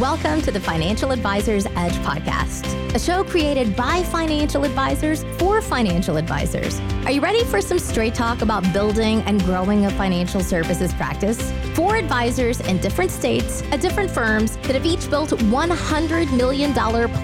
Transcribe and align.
Welcome 0.00 0.42
to 0.42 0.50
the 0.50 0.58
Financial 0.58 1.12
Advisors 1.12 1.66
Edge 1.66 1.94
podcast, 1.98 2.66
a 2.96 2.98
show 2.98 3.22
created 3.22 3.76
by 3.76 4.02
financial 4.02 4.64
advisors 4.64 5.22
for 5.38 5.62
financial 5.62 6.16
advisors. 6.16 6.80
Are 7.04 7.12
you 7.12 7.20
ready 7.20 7.44
for 7.44 7.60
some 7.60 7.78
straight 7.78 8.12
talk 8.12 8.42
about 8.42 8.64
building 8.72 9.22
and 9.22 9.40
growing 9.44 9.86
a 9.86 9.90
financial 9.90 10.40
services 10.40 10.92
practice? 10.94 11.52
For 11.74 11.94
advisors 11.94 12.58
in 12.62 12.78
different 12.78 13.12
states 13.12 13.62
at 13.70 13.80
different 13.80 14.10
firms 14.10 14.56
that 14.62 14.74
have 14.74 14.84
each 14.84 15.08
built 15.08 15.30
$100 15.30 16.36
million 16.36 16.72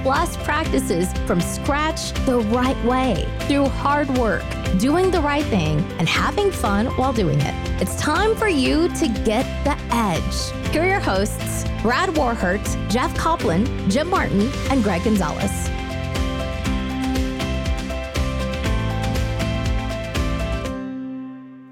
plus 0.05 0.37
practices 0.45 1.13
from 1.27 1.41
scratch 1.41 2.13
the 2.25 2.39
right 2.39 2.81
way 2.85 3.27
through 3.49 3.67
hard 3.67 4.09
work, 4.17 4.45
doing 4.79 5.11
the 5.11 5.21
right 5.21 5.45
thing, 5.45 5.79
and 5.99 6.09
having 6.09 6.51
fun 6.51 6.87
while 6.97 7.13
doing 7.13 7.41
it. 7.41 7.55
It's 7.83 7.97
time 7.97 8.37
for 8.37 8.49
you 8.49 8.89
to 8.89 9.09
get 9.25 9.45
the 9.65 9.77
edge. 9.91 10.71
Here 10.73 10.83
are 10.83 10.89
your 10.89 11.01
hosts. 11.01 11.65
Brad 11.83 12.11
Warhurt, 12.11 12.91
Jeff 12.91 13.17
Copland, 13.17 13.69
Jim 13.91 14.09
Martin, 14.09 14.51
and 14.71 14.85
Gregg 14.85 15.05
Gonzalez. 15.05 15.71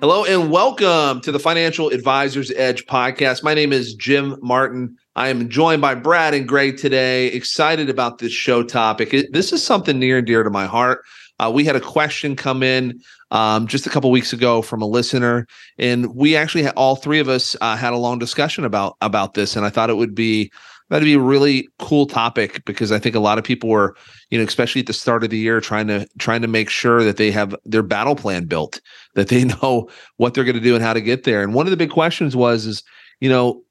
Hello 0.01 0.25
and 0.25 0.51
welcome 0.51 1.21
to 1.23 1.33
the 1.33 1.41
Financial 1.41 1.89
Advisors 1.89 2.53
Edge 2.53 2.87
podcast. 2.87 3.43
My 3.43 3.53
name 3.53 3.73
is 3.73 3.95
Jim 3.95 4.37
Martin. 4.41 4.97
I 5.17 5.29
am 5.29 5.49
joined 5.49 5.83
by 5.83 5.97
Brad 5.97 6.35
and 6.35 6.47
Gregg 6.47 6.77
today. 6.79 7.27
Excited 7.27 7.91
about 7.91 8.19
this 8.19 8.31
show 8.31 8.63
topic. 8.63 9.11
this 9.33 9.53
is 9.53 9.65
something 9.65 9.99
near 9.99 10.19
and 10.19 10.27
dear 10.27 10.45
to 10.45 10.51
my 10.51 10.67
heart. 10.67 11.05
Uh, 11.41 11.51
we 11.53 11.65
had 11.65 11.77
a 11.77 11.81
question 11.81 12.35
come 12.35 12.63
in 12.63 13.01
um, 13.31 13.67
just 13.67 13.87
a 13.87 13.91
couple 13.91 14.11
weeks 14.11 14.33
ago 14.33 14.63
from 14.63 14.83
a 14.83 14.87
listener, 14.87 15.47
and 15.79 16.15
we 16.15 16.37
actually 16.37 16.63
had, 16.63 16.75
all 16.75 16.97
three 16.97 17.19
of 17.19 17.29
us 17.29 17.55
uh, 17.61 17.77
had 17.77 17.93
a 17.93 17.97
long 17.97 18.19
discussion 18.19 18.65
about 18.65 18.97
about 19.01 19.35
this. 19.35 19.57
And 19.57 19.65
I 19.65 19.71
thought 19.71 19.91
it 19.91 19.97
would 19.97 20.15
be 20.15 20.51
that'd 20.89 21.05
be 21.05 21.15
a 21.15 21.21
really 21.21 21.69
cool 21.79 22.07
topic 22.07 22.65
because 22.65 22.91
I 22.93 22.99
think 22.99 23.15
a 23.15 23.21
lot 23.21 23.39
of 23.39 23.45
people 23.45 23.69
were, 23.69 23.95
you 24.31 24.39
know, 24.39 24.45
especially 24.45 24.81
at 24.81 24.87
the 24.87 24.93
start 24.93 25.23
of 25.23 25.31
the 25.31 25.39
year, 25.39 25.61
trying 25.61 25.87
to 25.89 26.09
trying 26.19 26.43
to 26.43 26.49
make 26.49 26.71
sure 26.71 27.05
that 27.05 27.17
they 27.17 27.31
have 27.31 27.55
their 27.65 27.83
battle 27.83 28.17
plan 28.17 28.47
built, 28.47 28.81
that 29.15 29.29
they 29.29 29.45
know 29.45 29.89
what 30.17 30.35
they're 30.35 30.45
going 30.45 30.57
to 30.57 30.63
do 30.63 30.75
and 30.75 30.85
how 30.85 30.93
to 30.93 31.01
get 31.01 31.25
there. 31.25 31.43
And 31.43 31.55
one 31.55 31.67
of 31.67 31.71
the 31.71 31.77
big 31.77 31.91
questions 31.91 32.35
was, 32.35 32.67
is 32.67 32.83
you 33.21 33.29
know, 33.29 33.63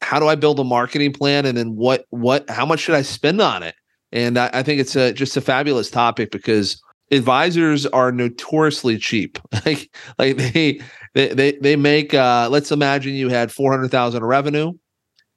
how 0.00 0.18
do 0.18 0.28
I 0.28 0.34
build 0.34 0.58
a 0.60 0.64
marketing 0.64 1.12
plan, 1.12 1.46
and 1.46 1.56
then 1.56 1.76
what 1.76 2.06
what 2.10 2.48
how 2.50 2.66
much 2.66 2.80
should 2.80 2.94
I 2.94 3.02
spend 3.02 3.40
on 3.40 3.62
it? 3.62 3.74
And 4.12 4.38
I, 4.38 4.50
I 4.52 4.62
think 4.62 4.80
it's 4.80 4.96
a 4.96 5.12
just 5.12 5.36
a 5.36 5.40
fabulous 5.40 5.90
topic 5.90 6.30
because 6.30 6.80
advisors 7.14 7.86
are 7.86 8.12
notoriously 8.12 8.98
cheap. 8.98 9.38
like 9.66 9.94
like 10.18 10.36
they 10.36 10.80
they 11.14 11.28
they, 11.28 11.52
they 11.52 11.76
make 11.76 12.14
uh 12.14 12.48
let's 12.50 12.72
imagine 12.72 13.14
you 13.14 13.28
had 13.28 13.52
400,000 13.52 14.22
of 14.22 14.28
revenue 14.28 14.72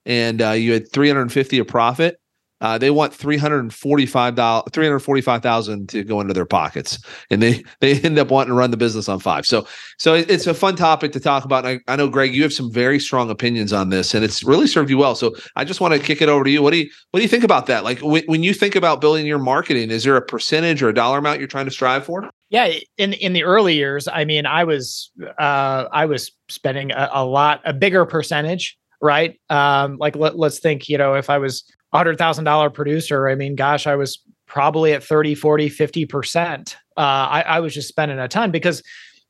and 0.05 0.41
uh, 0.41 0.51
you 0.51 0.73
had 0.73 0.91
350 0.91 1.59
of 1.59 1.67
profit 1.67 2.19
uh, 2.61 2.77
they 2.77 2.89
want 2.89 3.13
three 3.13 3.37
hundred 3.37 3.59
and 3.59 3.73
forty-five 3.73 4.35
dollars, 4.35 4.63
three 4.71 4.85
hundred 4.85 4.99
forty-five 4.99 5.43
thousand 5.43 5.89
to 5.89 6.03
go 6.03 6.19
into 6.21 6.33
their 6.33 6.45
pockets, 6.45 6.99
and 7.29 7.41
they 7.41 7.63
they 7.81 7.99
end 8.01 8.17
up 8.17 8.29
wanting 8.29 8.49
to 8.49 8.55
run 8.55 8.71
the 8.71 8.77
business 8.77 9.07
on 9.07 9.19
five. 9.19 9.45
So, 9.45 9.67
so 9.97 10.13
it's 10.15 10.47
a 10.47 10.53
fun 10.53 10.75
topic 10.75 11.11
to 11.11 11.19
talk 11.19 11.45
about. 11.45 11.65
I, 11.65 11.79
I, 11.87 11.95
know, 11.95 12.09
Gregg, 12.09 12.33
you 12.33 12.43
have 12.43 12.53
some 12.53 12.71
very 12.71 12.99
strong 12.99 13.29
opinions 13.29 13.73
on 13.73 13.89
this, 13.89 14.13
and 14.13 14.23
it's 14.23 14.43
really 14.43 14.67
served 14.67 14.89
you 14.89 14.97
well. 14.97 15.15
So, 15.15 15.35
I 15.55 15.63
just 15.63 15.81
want 15.81 15.93
to 15.93 15.99
kick 15.99 16.21
it 16.21 16.29
over 16.29 16.43
to 16.43 16.49
you. 16.49 16.61
What 16.61 16.71
do 16.71 16.77
you 16.77 16.89
what 17.11 17.19
do 17.19 17.23
you 17.23 17.29
think 17.29 17.43
about 17.43 17.67
that? 17.67 17.83
Like, 17.83 17.99
when, 17.99 18.23
when 18.25 18.43
you 18.43 18.53
think 18.53 18.75
about 18.75 19.01
building 19.01 19.25
your 19.25 19.39
marketing, 19.39 19.91
is 19.91 20.03
there 20.03 20.15
a 20.15 20.21
percentage 20.21 20.81
or 20.81 20.89
a 20.89 20.93
dollar 20.93 21.19
amount 21.19 21.39
you're 21.39 21.47
trying 21.47 21.65
to 21.65 21.71
strive 21.71 22.05
for? 22.05 22.29
Yeah, 22.49 22.73
in 22.97 23.13
in 23.13 23.33
the 23.33 23.43
early 23.43 23.75
years, 23.75 24.07
I 24.07 24.25
mean, 24.25 24.45
I 24.45 24.63
was 24.63 25.11
uh, 25.37 25.85
I 25.91 26.05
was 26.05 26.31
spending 26.49 26.91
a, 26.91 27.09
a 27.13 27.25
lot, 27.25 27.61
a 27.65 27.73
bigger 27.73 28.05
percentage 28.05 28.77
right? 29.01 29.39
Um, 29.49 29.97
like 29.97 30.15
let, 30.15 30.33
us 30.35 30.59
think, 30.59 30.89
you 30.89 30.97
know, 30.97 31.13
if 31.13 31.29
I 31.29 31.37
was 31.37 31.63
$100,000 31.93 32.73
producer, 32.73 33.27
I 33.27 33.35
mean, 33.35 33.55
gosh, 33.55 33.87
I 33.87 33.95
was 33.95 34.21
probably 34.45 34.93
at 34.93 35.03
30, 35.03 35.35
40, 35.35 35.69
50%. 35.69 36.75
Uh, 36.75 36.99
I, 36.99 37.41
I 37.41 37.59
was 37.59 37.73
just 37.73 37.87
spending 37.87 38.19
a 38.19 38.27
ton 38.27 38.51
because 38.51 38.81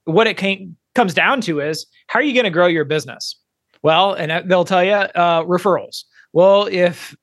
what 0.06 0.28
it 0.28 0.38
came, 0.38 0.76
comes 0.96 1.14
down 1.14 1.42
to 1.42 1.60
is 1.60 1.86
how 2.08 2.20
are 2.20 2.24
you 2.24 2.34
going 2.34 2.46
to 2.46 2.50
grow 2.50 2.68
your 2.68 2.86
business? 2.86 3.40
Well, 3.84 4.14
and 4.14 4.50
they'll 4.50 4.66
tell 4.66 4.84
you 4.84 4.92
uh, 4.92 5.44
referrals. 5.44 6.04
Well, 6.34 6.68
if 6.72 7.16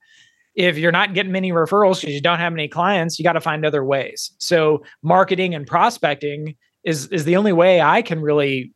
if 0.55 0.78
you're 0.78 0.93
not 0.93 1.15
getting 1.15 1.33
many 1.33 1.50
referrals 1.50 2.00
because 2.00 2.15
you 2.15 2.21
don't 2.21 2.39
have 2.39 2.53
any 2.53 2.69
clients, 2.69 3.19
you 3.19 3.25
got 3.25 3.33
to 3.33 3.41
find 3.41 3.67
other 3.67 3.84
ways. 3.84 4.31
So 4.39 4.84
marketing 5.03 5.55
and 5.55 5.67
prospecting 5.67 6.55
is 6.84 7.09
is 7.09 7.25
the 7.25 7.37
only 7.37 7.53
way 7.53 7.81
I 7.81 8.03
can 8.03 8.21
really 8.21 8.73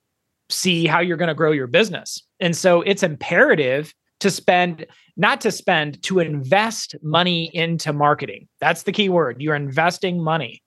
see 0.50 0.86
how 0.86 1.00
you're 1.00 1.16
going 1.16 1.28
to 1.28 1.34
grow 1.34 1.52
your 1.52 1.66
business. 1.66 2.22
And 2.41 2.56
so 2.56 2.82
it's 2.82 3.02
imperative 3.02 3.94
to 4.20 4.30
spend 4.30 4.86
not 5.18 5.40
to 5.40 5.50
spend 5.50 6.00
to 6.04 6.20
invest 6.20 6.94
money 7.02 7.50
into 7.52 7.92
marketing. 7.92 8.48
That's 8.60 8.84
the 8.84 8.92
key 8.92 9.08
word. 9.08 9.40
You're 9.40 9.56
investing 9.56 10.22
money. 10.22 10.62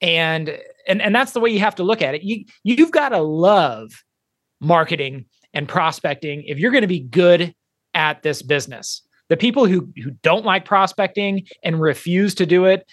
And 0.00 0.56
and 0.86 1.02
and 1.02 1.14
that's 1.14 1.32
the 1.32 1.40
way 1.40 1.50
you 1.50 1.60
have 1.60 1.74
to 1.74 1.82
look 1.82 2.00
at 2.00 2.14
it. 2.14 2.22
You 2.22 2.44
you've 2.62 2.92
got 2.92 3.10
to 3.10 3.18
love 3.18 3.90
marketing 4.60 5.26
and 5.52 5.68
prospecting 5.68 6.44
if 6.46 6.58
you're 6.58 6.70
going 6.70 6.82
to 6.82 6.88
be 6.88 7.00
good 7.00 7.54
at 7.92 8.22
this 8.22 8.40
business. 8.42 9.02
The 9.28 9.36
people 9.36 9.66
who 9.66 9.92
who 10.02 10.12
don't 10.22 10.44
like 10.44 10.64
prospecting 10.64 11.46
and 11.62 11.80
refuse 11.80 12.34
to 12.36 12.46
do 12.46 12.64
it 12.64 12.86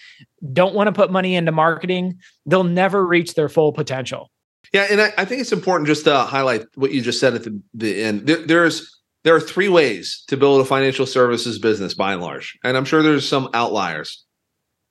don't 0.52 0.74
want 0.74 0.88
to 0.88 0.92
put 0.92 1.10
money 1.10 1.34
into 1.34 1.52
marketing 1.52 2.18
they'll 2.46 2.64
never 2.64 3.06
reach 3.06 3.34
their 3.34 3.48
full 3.48 3.72
potential. 3.72 4.30
Yeah 4.72 4.86
and 4.90 5.00
i, 5.00 5.12
I 5.16 5.24
think 5.24 5.40
it's 5.40 5.52
important 5.52 5.86
just 5.86 6.04
to 6.04 6.18
highlight 6.18 6.66
what 6.74 6.92
you 6.92 7.00
just 7.00 7.20
said 7.20 7.34
at 7.34 7.44
the, 7.44 7.58
the 7.72 8.02
end. 8.02 8.26
There, 8.26 8.44
there's 8.44 8.97
there 9.24 9.34
are 9.34 9.40
three 9.40 9.68
ways 9.68 10.24
to 10.28 10.36
build 10.36 10.60
a 10.60 10.64
financial 10.64 11.06
services 11.06 11.58
business 11.58 11.94
by 11.94 12.12
and 12.12 12.22
large. 12.22 12.58
And 12.64 12.76
I'm 12.76 12.84
sure 12.84 13.02
there's 13.02 13.28
some 13.28 13.48
outliers, 13.52 14.24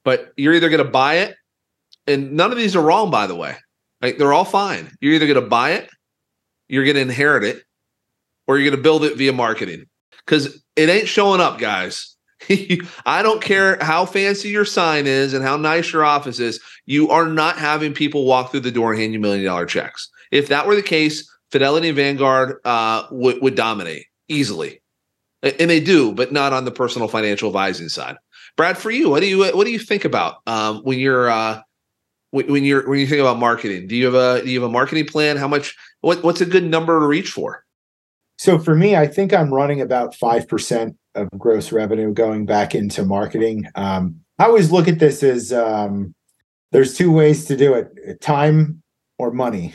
but 0.04 0.32
you're 0.36 0.54
either 0.54 0.70
going 0.70 0.84
to 0.84 0.90
buy 0.90 1.16
it, 1.16 1.36
and 2.06 2.34
none 2.34 2.52
of 2.52 2.58
these 2.58 2.76
are 2.76 2.82
wrong, 2.82 3.10
by 3.12 3.28
the 3.28 3.36
way. 3.36 3.56
Like 4.02 4.18
they're 4.18 4.34
all 4.34 4.46
fine. 4.46 4.92
You're 5.02 5.14
either 5.14 5.28
going 5.28 5.42
to 5.42 5.50
buy 5.50 5.72
it, 5.72 5.90
you're 6.68 6.84
going 6.84 6.96
to 6.96 7.02
inherit 7.02 7.44
it, 7.44 7.64
or 8.48 8.58
you're 8.58 8.70
going 8.70 8.78
to 8.78 8.84
build 8.84 9.04
it 9.04 9.18
via 9.18 9.34
marketing 9.34 9.86
because 10.26 10.64
it 10.76 10.90
ain't 10.90 11.08
showing 11.08 11.42
up, 11.42 11.58
guys. 11.58 12.16
I 13.06 13.24
don't 13.24 13.42
care 13.42 13.78
how 13.82 14.06
fancy 14.06 14.50
your 14.50 14.66
sign 14.66 15.08
is 15.08 15.34
and 15.34 15.44
how 15.44 15.58
nice 15.58 15.92
your 15.92 16.06
office 16.06 16.40
is. 16.40 16.60
You 16.86 17.10
are 17.10 17.26
not 17.28 17.58
having 17.58 17.94
people 17.94 18.26
walk 18.26 18.52
through 18.52 18.60
the 18.60 18.72
door 18.72 18.92
and 18.92 19.02
hand 19.02 19.14
you 19.14 19.20
million 19.20 19.46
dollar 19.46 19.66
checks. 19.66 20.10
If 20.32 20.50
that 20.50 20.68
were 20.68 20.76
the 20.76 20.84
case, 20.84 21.28
Fidelity 21.52 21.90
and 21.90 21.96
Vanguard 21.96 22.58
uh, 22.66 23.08
would, 23.10 23.42
would 23.42 23.56
dominate 23.56 24.06
easily, 24.28 24.82
and 25.42 25.70
they 25.70 25.80
do, 25.80 26.14
but 26.14 26.32
not 26.32 26.54
on 26.54 26.66
the 26.66 26.72
personal 26.72 27.08
financial 27.08 27.48
advising 27.48 27.90
side. 27.90 28.18
Brad, 28.56 28.78
for 28.78 28.90
you, 28.90 29.10
what 29.10 29.22
do 29.22 29.28
you 29.28 29.40
what 29.56 29.66
do 29.66 29.72
you 29.72 29.80
think 29.80 30.04
about 30.04 30.38
um, 30.48 30.80
when 30.80 31.00
you're 31.00 31.30
uh, 31.30 31.62
when 32.32 32.64
you're 32.64 32.88
when 32.90 33.00
you 33.00 33.08
think 33.08 33.22
about 33.22 33.38
marketing? 33.38 33.88
Do 33.88 33.96
you 33.96 34.06
have 34.06 34.16
a 34.16 34.44
do 34.44 34.50
you 34.50 34.60
have 34.62 34.70
a 34.70 34.72
marketing 34.72 35.06
plan? 35.06 35.38
How 35.38 35.48
much? 35.48 35.76
What 36.02 36.24
what's 36.24 36.42
a 36.42 36.46
good 36.46 36.64
number 36.64 37.00
to 37.00 37.06
reach 37.06 37.30
for? 37.30 37.64
So 38.40 38.60
for 38.60 38.76
me, 38.76 38.96
I 38.96 39.08
think 39.08 39.34
I'm 39.34 39.54
running 39.54 39.82
about 39.82 40.16
five 40.16 40.48
percent 40.48 40.98
of 41.16 41.30
gross 41.38 41.72
revenue 41.72 42.14
going 42.14 42.46
back 42.46 42.76
into 42.76 43.06
marketing. 43.06 43.68
Um, 43.76 44.22
I 44.40 44.46
always 44.46 44.72
look 44.72 44.88
at 44.88 45.00
this 45.00 45.24
as 45.24 45.52
um, 45.52 46.14
there's 46.72 46.96
two 46.96 47.12
ways 47.12 47.46
to 47.46 47.58
do 47.58 47.74
it: 47.74 48.22
time 48.22 48.82
or 49.18 49.32
money, 49.32 49.74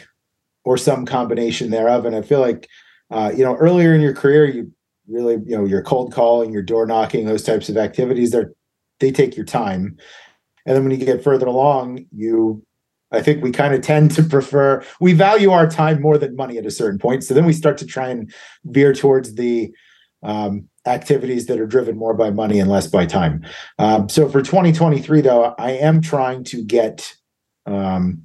or 0.64 0.76
some 0.76 1.06
combination 1.06 1.70
thereof. 1.70 2.04
And 2.04 2.14
I 2.14 2.22
feel 2.22 2.40
like 2.40 2.68
uh, 3.12 3.30
you 3.30 3.44
know, 3.44 3.54
earlier 3.56 3.94
in 3.94 4.00
your 4.00 4.14
career, 4.14 4.46
you 4.46 4.72
really, 5.06 5.34
you 5.44 5.56
know, 5.56 5.64
your 5.64 5.82
cold 5.82 6.12
calling, 6.12 6.52
your 6.52 6.62
door 6.62 6.86
knocking, 6.86 7.26
those 7.26 7.42
types 7.42 7.68
of 7.68 7.76
activities, 7.76 8.30
they're 8.30 8.52
they 9.00 9.10
take 9.10 9.36
your 9.36 9.46
time. 9.46 9.96
And 10.64 10.76
then 10.76 10.84
when 10.84 10.98
you 10.98 11.04
get 11.04 11.24
further 11.24 11.46
along, 11.46 12.06
you 12.12 12.64
I 13.10 13.20
think 13.20 13.42
we 13.42 13.52
kind 13.52 13.74
of 13.74 13.82
tend 13.82 14.12
to 14.12 14.22
prefer 14.22 14.82
we 15.00 15.12
value 15.12 15.50
our 15.50 15.68
time 15.68 16.00
more 16.00 16.16
than 16.16 16.34
money 16.34 16.56
at 16.56 16.66
a 16.66 16.70
certain 16.70 16.98
point. 16.98 17.24
So 17.24 17.34
then 17.34 17.44
we 17.44 17.52
start 17.52 17.76
to 17.78 17.86
try 17.86 18.08
and 18.08 18.32
veer 18.64 18.94
towards 18.94 19.34
the 19.34 19.72
um, 20.22 20.68
activities 20.86 21.46
that 21.46 21.60
are 21.60 21.66
driven 21.66 21.98
more 21.98 22.14
by 22.14 22.30
money 22.30 22.58
and 22.58 22.70
less 22.70 22.86
by 22.86 23.06
time. 23.06 23.44
Um, 23.78 24.08
so 24.08 24.28
for 24.28 24.40
2023, 24.40 25.20
though, 25.20 25.54
I 25.58 25.72
am 25.72 26.00
trying 26.00 26.44
to 26.44 26.64
get 26.64 27.14
um, 27.66 28.22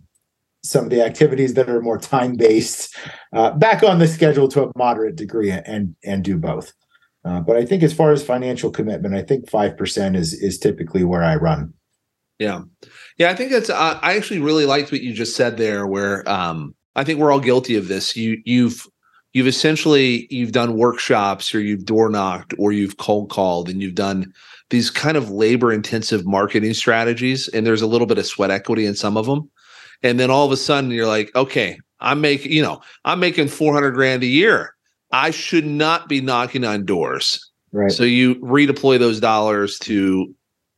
some 0.70 0.86
of 0.86 0.90
the 0.90 1.04
activities 1.04 1.54
that 1.56 1.70
are 1.70 1.82
more 1.82 1.98
time 1.98 2.36
based 2.36 2.96
uh, 3.34 3.52
back 3.52 3.84
on 3.84 4.00
the 4.00 4.08
schedule 4.08 4.48
to 4.50 4.64
a 4.64 4.72
moderate 4.76 5.16
degree 5.16 5.52
and 5.52 5.96
and 6.04 6.24
do 6.24 6.38
both. 6.38 6.74
Uh, 7.26 7.42
but 7.42 7.58
I 7.58 7.66
think 7.66 7.84
as 7.84 7.94
far 7.94 8.12
as 8.12 8.24
financial 8.24 8.72
commitment, 8.72 9.16
I 9.16 9.22
think 9.22 9.50
five 9.50 9.78
percent 9.78 10.16
is 10.16 10.34
is 10.34 10.58
typically 10.58 11.04
where 11.04 11.24
I 11.24 11.36
run. 11.36 11.74
Yeah, 12.40 12.62
yeah, 13.18 13.32
I 13.32 13.36
think 13.36 13.52
that's. 13.52 13.70
Uh, 13.70 14.00
I 14.02 14.16
actually 14.16 14.40
really 14.40 14.66
liked 14.66 14.92
what 14.92 15.02
you 15.02 15.14
just 15.14 15.36
said 15.36 15.58
there, 15.58 15.88
where 15.88 16.28
um, 16.30 16.76
I 16.96 17.04
think 17.04 17.20
we're 17.20 17.32
all 17.32 17.40
guilty 17.40 17.76
of 17.76 17.88
this. 17.88 18.16
You 18.16 18.38
you've 18.46 18.86
you've 19.34 19.48
essentially 19.48 20.28
you've 20.30 20.52
done 20.52 20.78
workshops 20.78 21.54
or 21.54 21.60
you've 21.60 21.86
door 21.86 22.10
knocked 22.10 22.54
or 22.58 22.72
you've 22.72 22.98
cold 22.98 23.30
called 23.30 23.70
and 23.70 23.82
you've 23.82 23.96
done 23.96 24.34
these 24.70 24.90
kind 24.90 25.16
of 25.16 25.30
labor 25.30 25.72
intensive 25.72 26.26
marketing 26.26 26.74
strategies 26.74 27.48
and 27.50 27.66
there's 27.66 27.82
a 27.82 27.88
little 27.88 28.08
bit 28.08 28.18
of 28.18 28.26
sweat 28.26 28.52
equity 28.52 28.86
in 28.86 28.96
some 28.96 29.16
of 29.16 29.26
them 29.26 29.50
and 30.04 30.20
then 30.20 30.30
all 30.30 30.46
of 30.46 30.52
a 30.52 30.58
sudden 30.58 30.92
you're 30.92 31.08
like, 31.08 31.34
okay, 31.36 31.80
I'm 32.00 32.22
making, 32.22 32.52
you 32.52 32.62
know, 32.62 32.82
I'm 33.06 33.20
making 33.20 33.48
400 33.48 33.92
grand 33.92 34.24
a 34.24 34.28
year. 34.28 34.76
I 35.12 35.32
should 35.32 35.66
not 35.66 36.10
be 36.10 36.22
knocking 36.22 36.64
on 36.64 36.86
doors. 36.86 37.40
Right. 37.72 37.92
So 37.92 38.04
you 38.04 38.36
redeploy 38.36 39.00
those 39.00 39.20
dollars 39.20 39.80
to 39.80 40.34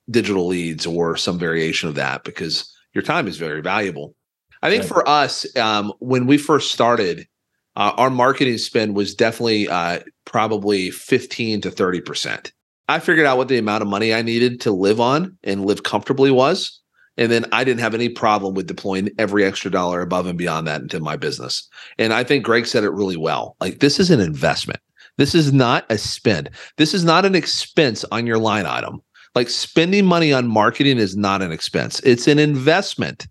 digital 0.09 0.47
leads 0.47 0.85
or 0.85 1.15
some 1.17 1.37
variation 1.37 1.89
of 1.89 1.95
that 1.95 2.23
because 2.23 2.71
your 2.93 3.03
time 3.03 3.27
is 3.27 3.37
very 3.37 3.61
valuable. 3.61 4.15
I 4.61 4.69
think 4.69 4.83
Right. 4.83 4.89
for 4.89 5.07
us, 5.07 5.45
um, 5.57 5.93
when 5.99 6.25
we 6.25 6.37
first 6.37 6.71
started, 6.71 7.27
uh, 7.75 7.93
our 7.97 8.09
marketing 8.09 8.57
spend 8.57 8.95
was 8.95 9.15
definitely 9.15 9.69
uh, 9.69 9.99
probably 10.25 10.91
15 10.91 11.61
to 11.61 11.71
30%. 11.71 12.51
I 12.87 12.99
figured 12.99 13.25
out 13.25 13.37
what 13.37 13.47
the 13.47 13.57
amount 13.57 13.83
of 13.83 13.87
money 13.87 14.13
I 14.13 14.21
needed 14.21 14.59
to 14.61 14.71
live 14.71 14.99
on 14.99 15.37
and 15.43 15.65
live 15.65 15.83
comfortably 15.83 16.31
was. 16.31 16.81
And 17.19 17.31
then 17.31 17.45
I 17.51 17.63
didn't 17.63 17.81
have 17.81 17.93
any 17.93 18.09
problem 18.09 18.55
with 18.55 18.65
deploying 18.65 19.11
every 19.19 19.45
extra 19.45 19.69
dollar 19.69 20.01
above 20.01 20.25
and 20.25 20.37
beyond 20.37 20.65
that 20.67 20.81
into 20.81 20.99
my 20.99 21.17
business. 21.17 21.67
And 21.99 22.13
I 22.13 22.23
think 22.23 22.43
Gregg 22.43 22.65
said 22.65 22.83
it 22.83 22.89
really 22.91 23.17
well. 23.17 23.55
Like, 23.59 23.79
this 23.79 23.99
is 23.99 24.09
an 24.09 24.19
investment. 24.19 24.79
This 25.17 25.35
is 25.35 25.53
not 25.53 25.85
a 25.91 25.97
spend. 25.97 26.49
This 26.77 26.93
is 26.93 27.03
not 27.03 27.25
an 27.25 27.35
expense 27.35 28.05
on 28.11 28.25
your 28.25 28.39
line 28.39 28.65
item. 28.65 29.03
Like, 29.35 29.49
spending 29.49 30.05
money 30.05 30.33
on 30.33 30.47
marketing 30.47 30.97
is 30.97 31.15
not 31.15 31.43
an 31.43 31.51
expense, 31.51 31.99
it's 31.99 32.27
an 32.27 32.39
investment 32.39 33.27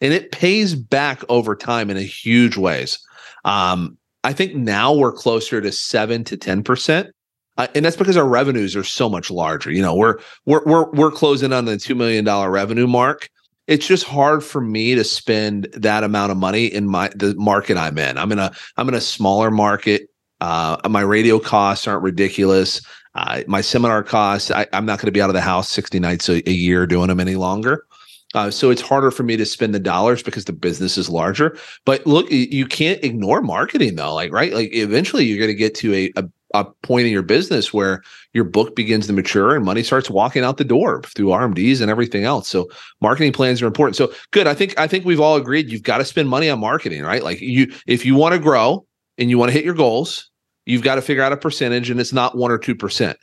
and 0.00 0.12
it 0.12 0.32
pays 0.32 0.74
back 0.74 1.22
over 1.28 1.54
time 1.54 1.90
in 1.90 1.96
a 1.96 2.02
huge 2.02 2.56
ways. 2.56 2.98
Um, 3.44 3.96
I 4.24 4.32
think 4.32 4.54
now 4.54 4.92
we're 4.92 5.12
closer 5.12 5.60
to 5.60 5.72
seven 5.72 6.24
to 6.24 6.36
ten 6.36 6.62
percent, 6.62 7.14
uh, 7.58 7.66
and 7.74 7.84
that's 7.84 7.96
because 7.96 8.16
our 8.16 8.26
revenues 8.26 8.76
are 8.76 8.84
so 8.84 9.08
much 9.08 9.30
larger. 9.30 9.70
You 9.70 9.82
know, 9.82 9.94
we're 9.94 10.18
we're 10.44 10.64
we're 10.64 10.90
we're 10.90 11.10
closing 11.10 11.52
on 11.52 11.64
the 11.64 11.76
two 11.76 11.94
million 11.94 12.24
dollar 12.24 12.50
revenue 12.50 12.86
mark. 12.86 13.30
It's 13.66 13.86
just 13.86 14.04
hard 14.04 14.44
for 14.44 14.60
me 14.60 14.94
to 14.94 15.02
spend 15.02 15.68
that 15.72 16.04
amount 16.04 16.32
of 16.32 16.38
money 16.38 16.66
in 16.66 16.86
my 16.86 17.10
the 17.14 17.34
market 17.36 17.76
I'm 17.76 17.98
in. 17.98 18.18
I'm 18.18 18.30
in 18.32 18.38
a 18.38 18.52
I'm 18.76 18.88
in 18.88 18.94
a 18.94 19.00
smaller 19.00 19.50
market. 19.50 20.10
Uh, 20.40 20.76
my 20.88 21.00
radio 21.00 21.38
costs 21.38 21.88
aren't 21.88 22.02
ridiculous. 22.02 22.82
Uh, 23.14 23.42
my 23.46 23.62
seminar 23.62 24.02
costs, 24.02 24.50
I, 24.50 24.66
I'm 24.74 24.84
not 24.84 24.98
going 24.98 25.06
to 25.06 25.12
be 25.12 25.22
out 25.22 25.30
of 25.30 25.34
the 25.34 25.40
house 25.40 25.70
60 25.70 25.98
nights 25.98 26.28
a, 26.28 26.46
a 26.46 26.52
year 26.52 26.86
doing 26.86 27.08
them 27.08 27.18
any 27.18 27.36
longer. 27.36 27.86
Uh, 28.34 28.50
so 28.50 28.70
it's 28.70 28.82
harder 28.82 29.10
for 29.10 29.22
me 29.22 29.38
to 29.38 29.46
spend 29.46 29.74
the 29.74 29.80
dollars 29.80 30.22
because 30.22 30.44
the 30.44 30.52
business 30.52 30.98
is 30.98 31.08
larger. 31.08 31.56
But 31.86 32.06
look, 32.06 32.30
you 32.30 32.66
can't 32.66 33.02
ignore 33.02 33.40
marketing 33.40 33.94
though. 33.94 34.12
Like, 34.12 34.30
right? 34.32 34.52
Like 34.52 34.74
eventually 34.74 35.24
you're 35.24 35.38
going 35.38 35.48
to 35.48 35.54
get 35.54 35.74
to 35.76 35.94
a, 35.94 36.12
a 36.16 36.28
a 36.60 36.86
point 36.86 37.06
in 37.06 37.12
your 37.12 37.22
business 37.22 37.72
where 37.72 38.02
your 38.32 38.44
book 38.44 38.76
begins 38.76 39.06
to 39.06 39.12
mature 39.12 39.54
and 39.54 39.64
money 39.64 39.82
starts 39.82 40.10
walking 40.10 40.44
out 40.44 40.56
the 40.56 40.64
door 40.64 41.02
through 41.02 41.28
RMDs 41.28 41.80
and 41.80 41.90
everything 41.90 42.24
else. 42.24 42.48
So 42.48 42.68
marketing 43.00 43.32
plans 43.32 43.62
are 43.62 43.66
important. 43.66 43.96
So 43.96 44.12
good. 44.30 44.46
I 44.46 44.54
think 44.54 44.78
I 44.78 44.86
think 44.86 45.04
we've 45.04 45.20
all 45.20 45.36
agreed 45.36 45.70
you've 45.70 45.82
got 45.82 45.98
to 45.98 46.04
spend 46.04 46.28
money 46.28 46.48
on 46.50 46.60
marketing, 46.60 47.02
right? 47.02 47.22
Like 47.22 47.40
you 47.40 47.72
if 47.86 48.04
you 48.04 48.14
want 48.14 48.34
to 48.34 48.38
grow 48.38 48.86
and 49.18 49.30
you 49.30 49.38
want 49.38 49.50
to 49.50 49.54
hit 49.54 49.64
your 49.64 49.74
goals, 49.74 50.30
you've 50.66 50.82
got 50.82 50.96
to 50.96 51.02
figure 51.02 51.22
out 51.22 51.32
a 51.32 51.36
percentage 51.36 51.90
and 51.90 52.00
it's 52.00 52.12
not 52.12 52.36
1 52.36 52.50
or 52.50 52.58
2%. 52.58 53.14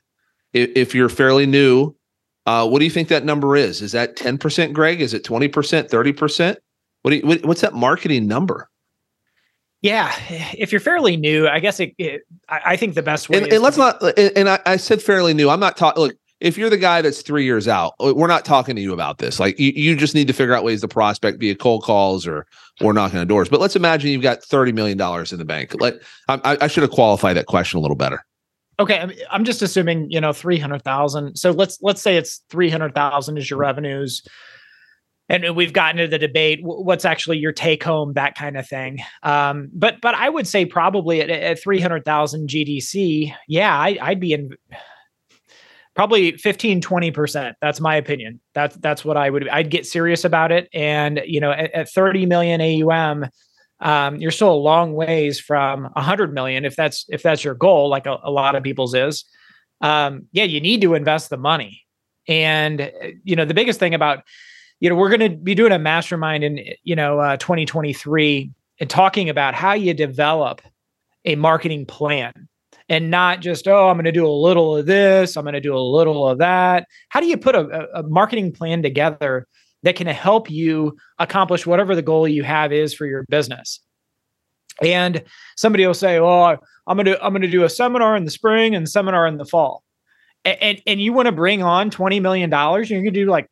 If, 0.54 0.70
if 0.76 0.96
you're 0.96 1.10
fairly 1.10 1.46
new, 1.46 1.96
uh, 2.46 2.68
what 2.68 2.80
do 2.80 2.86
you 2.86 2.92
think 2.92 3.10
that 3.10 3.26
number 3.26 3.56
is? 3.56 3.82
Is 3.82 3.92
that 3.94 4.16
10%, 4.16 4.74
Gregg? 4.74 5.02
Is 5.02 5.14
it 5.14 5.24
20%, 5.24 5.90
30%? 5.90 6.56
What, 7.04 7.12
do 7.12 7.18
you, 7.18 7.28
what 7.28 7.46
what's 7.46 7.62
that 7.62 7.74
marketing 7.74 8.28
number? 8.28 8.70
Yeah, 9.84 10.16
if 10.30 10.72
you're 10.72 10.82
fairly 10.82 11.18
new, 11.18 11.48
I 11.48 11.60
guess 11.60 11.80
it. 11.82 11.94
it 11.98 12.22
I, 12.48 12.62
I 12.66 12.76
think 12.78 12.96
the 12.96 13.04
best 13.04 13.30
way. 13.30 13.40
And, 13.40 13.48
is 13.48 13.54
and 13.56 13.64
let's 13.64 13.78
not. 13.78 14.02
And, 14.02 14.32
and 14.38 14.50
I, 14.50 14.60
I 14.66 14.78
said 14.78 15.02
fairly 15.02 15.34
new. 15.34 15.50
I'm 15.50 15.60
not 15.60 15.76
talking. 15.76 16.04
Look, 16.04 16.16
if 16.40 16.58
you're 16.58 16.70
the 16.70 16.78
guy 16.78 17.02
that's 17.02 17.22
three 17.22 17.44
years 17.44 17.68
out, 17.68 17.94
uh, 18.00 18.14
we're 18.16 18.28
not 18.28 18.46
talking 18.46 18.78
to 18.78 18.82
you 18.82 18.94
about 18.94 19.18
this. 19.18 19.42
Like 19.42 19.60
you, 19.60 19.72
you 19.76 19.96
just 19.98 20.16
need 20.16 20.28
to 20.28 20.34
figure 20.34 20.54
out 20.54 20.64
ways 20.64 20.82
to 20.82 20.88
prospect 20.88 21.40
via 21.40 21.56
cold 21.56 21.84
calls 21.84 22.26
or 22.26 22.48
or 22.80 22.94
knocking 22.94 23.20
on 23.20 23.28
doors. 23.28 23.50
But 23.50 23.60
let's 23.60 23.76
imagine 23.76 24.10
you've 24.10 24.22
got 24.22 24.42
thirty 24.42 24.72
million 24.72 24.98
dollars 24.98 25.34
in 25.34 25.38
the 25.38 25.46
bank. 25.46 25.76
Let 25.82 25.96
I, 26.30 26.58
I 26.62 26.68
should 26.68 26.84
have 26.84 26.92
qualified 26.92 27.36
that 27.36 27.48
question 27.48 27.78
a 27.78 27.82
little 27.82 27.98
better. 27.98 28.26
Okay, 28.80 29.00
I'm, 29.00 29.12
I'm 29.32 29.44
just 29.44 29.62
assuming 29.62 30.10
you 30.10 30.22
know 30.22 30.32
three 30.32 30.60
hundred 30.60 30.82
thousand. 30.84 31.36
So 31.36 31.52
let's 31.52 31.78
let's 31.82 32.02
say 32.02 32.16
it's 32.16 32.42
three 32.50 32.70
hundred 32.70 32.96
thousand 32.96 33.38
is 33.38 33.50
your 33.50 33.60
revenues, 33.60 34.26
and 35.34 35.56
we've 35.56 35.74
gotten 35.74 35.98
to 35.98 36.08
the 36.08 36.20
debate 36.20 36.60
what's 36.62 37.06
actually 37.06 37.40
your 37.40 37.52
take 37.52 37.84
home, 37.84 38.14
that 38.14 38.36
kind 38.36 38.56
of 38.56 38.68
thing. 38.68 39.00
Um, 39.24 39.70
but 39.74 40.00
but 40.00 40.14
I 40.14 40.30
would 40.30 40.48
say 40.48 40.66
probably 40.66 41.22
at, 41.22 41.30
at 41.30 41.62
three 41.62 41.80
hundred 41.80 42.06
thousand 42.06 42.50
GDC, 42.50 43.34
yeah, 43.48 43.76
I, 43.76 43.98
I'd 44.00 44.20
be 44.20 44.34
in 44.34 44.52
probably 45.96 46.38
15 46.38 46.82
20 46.82 47.12
percent. 47.12 47.56
That's 47.62 47.80
my 47.80 47.96
opinion. 47.96 48.40
That's 48.54 48.76
that's 48.78 49.04
what 49.04 49.18
i 49.18 49.30
would 49.30 49.48
i'd 49.50 49.72
get 49.72 49.86
serious 49.86 50.24
about 50.24 50.52
it. 50.52 50.70
And 50.74 51.22
you 51.26 51.40
know 51.40 51.52
at, 51.52 51.72
at 51.72 51.90
30 51.90 52.26
million 52.28 52.62
aum 52.62 53.26
um, 53.80 54.16
you're 54.18 54.32
still 54.32 54.54
a 54.54 54.56
long 54.56 54.94
ways 54.94 55.40
from 55.40 55.84
100 55.84 56.34
million 56.34 56.64
if 56.64 56.76
that's 56.76 57.06
if 57.10 57.24
that's 57.24 57.44
your 57.44 57.56
goal 57.56 57.90
like 57.90 58.06
a, 58.06 58.18
a 58.24 58.32
lot 58.32 58.56
of 58.56 58.64
people's 58.64 58.94
is. 58.94 59.26
Um, 59.82 60.28
yeah 60.32 60.46
you 60.46 60.62
need 60.62 60.82
to 60.82 60.94
invest 60.94 61.30
the 61.30 61.38
money. 61.38 61.82
And 62.28 62.82
uh, 62.82 62.90
you 63.24 63.36
know 63.36 63.46
the 63.46 63.56
biggest 63.56 63.80
thing 63.80 63.94
about 63.94 64.24
you 64.84 64.90
know 64.90 64.96
we're 64.96 65.10
going 65.10 65.32
to 65.32 65.38
be 65.38 65.56
doing 65.56 65.72
a 65.72 65.80
mastermind 65.80 66.44
in 66.44 66.60
you 66.84 66.94
know 66.94 67.18
uh, 67.18 67.38
2023 67.38 68.52
and 68.82 68.90
talking 68.90 69.30
about 69.30 69.56
how 69.56 69.72
you 69.72 69.94
develop 69.94 70.62
a 71.24 71.36
marketing 71.36 71.86
plan 71.86 72.34
and 72.90 73.10
not 73.10 73.40
just 73.40 73.66
oh 73.66 73.88
i'm 73.88 73.96
going 73.96 74.04
to 74.04 74.12
do 74.12 74.28
a 74.28 74.28
little 74.28 74.76
of 74.76 74.86
this 74.86 75.38
i'm 75.38 75.46
going 75.46 75.54
to 75.54 75.62
do 75.62 75.76
a 75.76 75.80
little 75.80 76.28
of 76.28 76.38
that. 76.40 76.86
How 77.08 77.22
do 77.22 77.28
you 77.28 77.38
put 77.38 77.56
a, 77.56 77.88
a 77.98 78.04
marketing 78.04 78.52
plan 78.52 78.84
together 78.84 79.48
that 79.84 79.96
can 79.96 80.08
help 80.08 80.52
you 80.52 80.98
accomplish 81.18 81.66
whatever 81.66 81.96
the 81.96 82.02
goal 82.02 82.28
you 82.28 82.44
have 82.44 82.74
is 82.74 82.94
for 82.94 83.06
your 83.06 83.24
business? 83.30 83.80
And 84.82 85.24
somebody 85.56 85.88
will 85.88 85.94
say 85.94 86.20
oh 86.20 86.58
i'm 86.88 86.98
going 86.98 87.06
to 87.06 87.24
i'm 87.24 87.32
going 87.32 87.42
to 87.42 87.48
do 87.48 87.64
a 87.64 87.70
seminar 87.70 88.18
in 88.18 88.26
the 88.26 88.32
spring 88.32 88.76
and 88.76 88.90
seminar 88.90 89.28
in 89.28 89.38
the 89.38 89.46
fall. 89.46 89.82
And 90.44 90.58
and, 90.62 90.82
and 90.86 91.02
you 91.02 91.14
want 91.14 91.28
to 91.28 91.32
bring 91.32 91.64
on 91.64 91.90
20 91.90 92.20
million 92.20 92.50
dollars 92.50 92.90
you're 92.90 93.02
going 93.02 93.14
to 93.14 93.20
do 93.22 93.32
like 93.32 93.48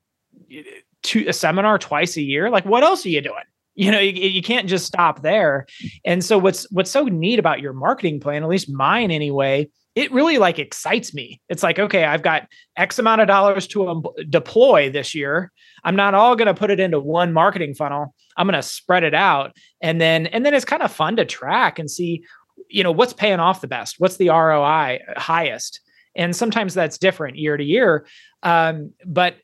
two 1.03 1.25
a 1.27 1.33
seminar 1.33 1.77
twice 1.77 2.17
a 2.17 2.21
year? 2.21 2.49
Like 2.49 2.65
what 2.65 2.83
else 2.83 3.05
are 3.05 3.09
you 3.09 3.21
doing? 3.21 3.43
You 3.73 3.91
know 3.91 3.99
you, 3.99 4.11
you 4.11 4.41
can't 4.41 4.67
just 4.67 4.85
stop 4.85 5.21
there. 5.21 5.65
And 6.05 6.23
so 6.23 6.37
what's 6.37 6.69
what's 6.71 6.91
so 6.91 7.05
neat 7.05 7.39
about 7.39 7.61
your 7.61 7.73
marketing 7.73 8.19
plan 8.19 8.43
at 8.43 8.49
least 8.49 8.69
mine 8.69 9.11
anyway 9.11 9.69
it 9.93 10.09
really 10.13 10.37
like 10.37 10.57
excites 10.57 11.13
me. 11.13 11.41
It's 11.49 11.63
like 11.63 11.79
okay 11.79 12.05
i've 12.05 12.21
got 12.21 12.47
x 12.77 12.99
amount 12.99 13.21
of 13.21 13.27
dollars 13.27 13.67
to 13.67 13.87
um, 13.87 14.03
deploy 14.29 14.89
this 14.89 15.15
year. 15.15 15.51
I'm 15.83 15.95
not 15.95 16.13
all 16.13 16.35
going 16.35 16.47
to 16.47 16.53
put 16.53 16.71
it 16.71 16.79
into 16.79 16.99
one 16.99 17.33
marketing 17.33 17.73
funnel. 17.73 18.13
I'm 18.37 18.47
going 18.47 18.61
to 18.61 18.67
spread 18.67 19.03
it 19.03 19.13
out. 19.13 19.55
And 19.81 19.99
then 19.99 20.27
and 20.27 20.45
then 20.45 20.53
it's 20.53 20.65
kind 20.65 20.83
of 20.83 20.91
fun 20.91 21.15
to 21.17 21.25
track 21.25 21.79
and 21.79 21.89
see 21.89 22.23
you 22.69 22.83
know 22.83 22.91
what's 22.91 23.13
paying 23.13 23.39
off 23.39 23.61
the 23.61 23.67
best? 23.67 23.95
What's 23.99 24.17
the 24.17 24.29
roi 24.29 24.99
highest? 25.17 25.81
And 26.15 26.35
sometimes 26.35 26.73
that's 26.73 26.97
different 26.97 27.37
year 27.37 27.57
to 27.57 27.63
year. 27.63 28.05
Um, 28.43 28.91
but 29.05 29.35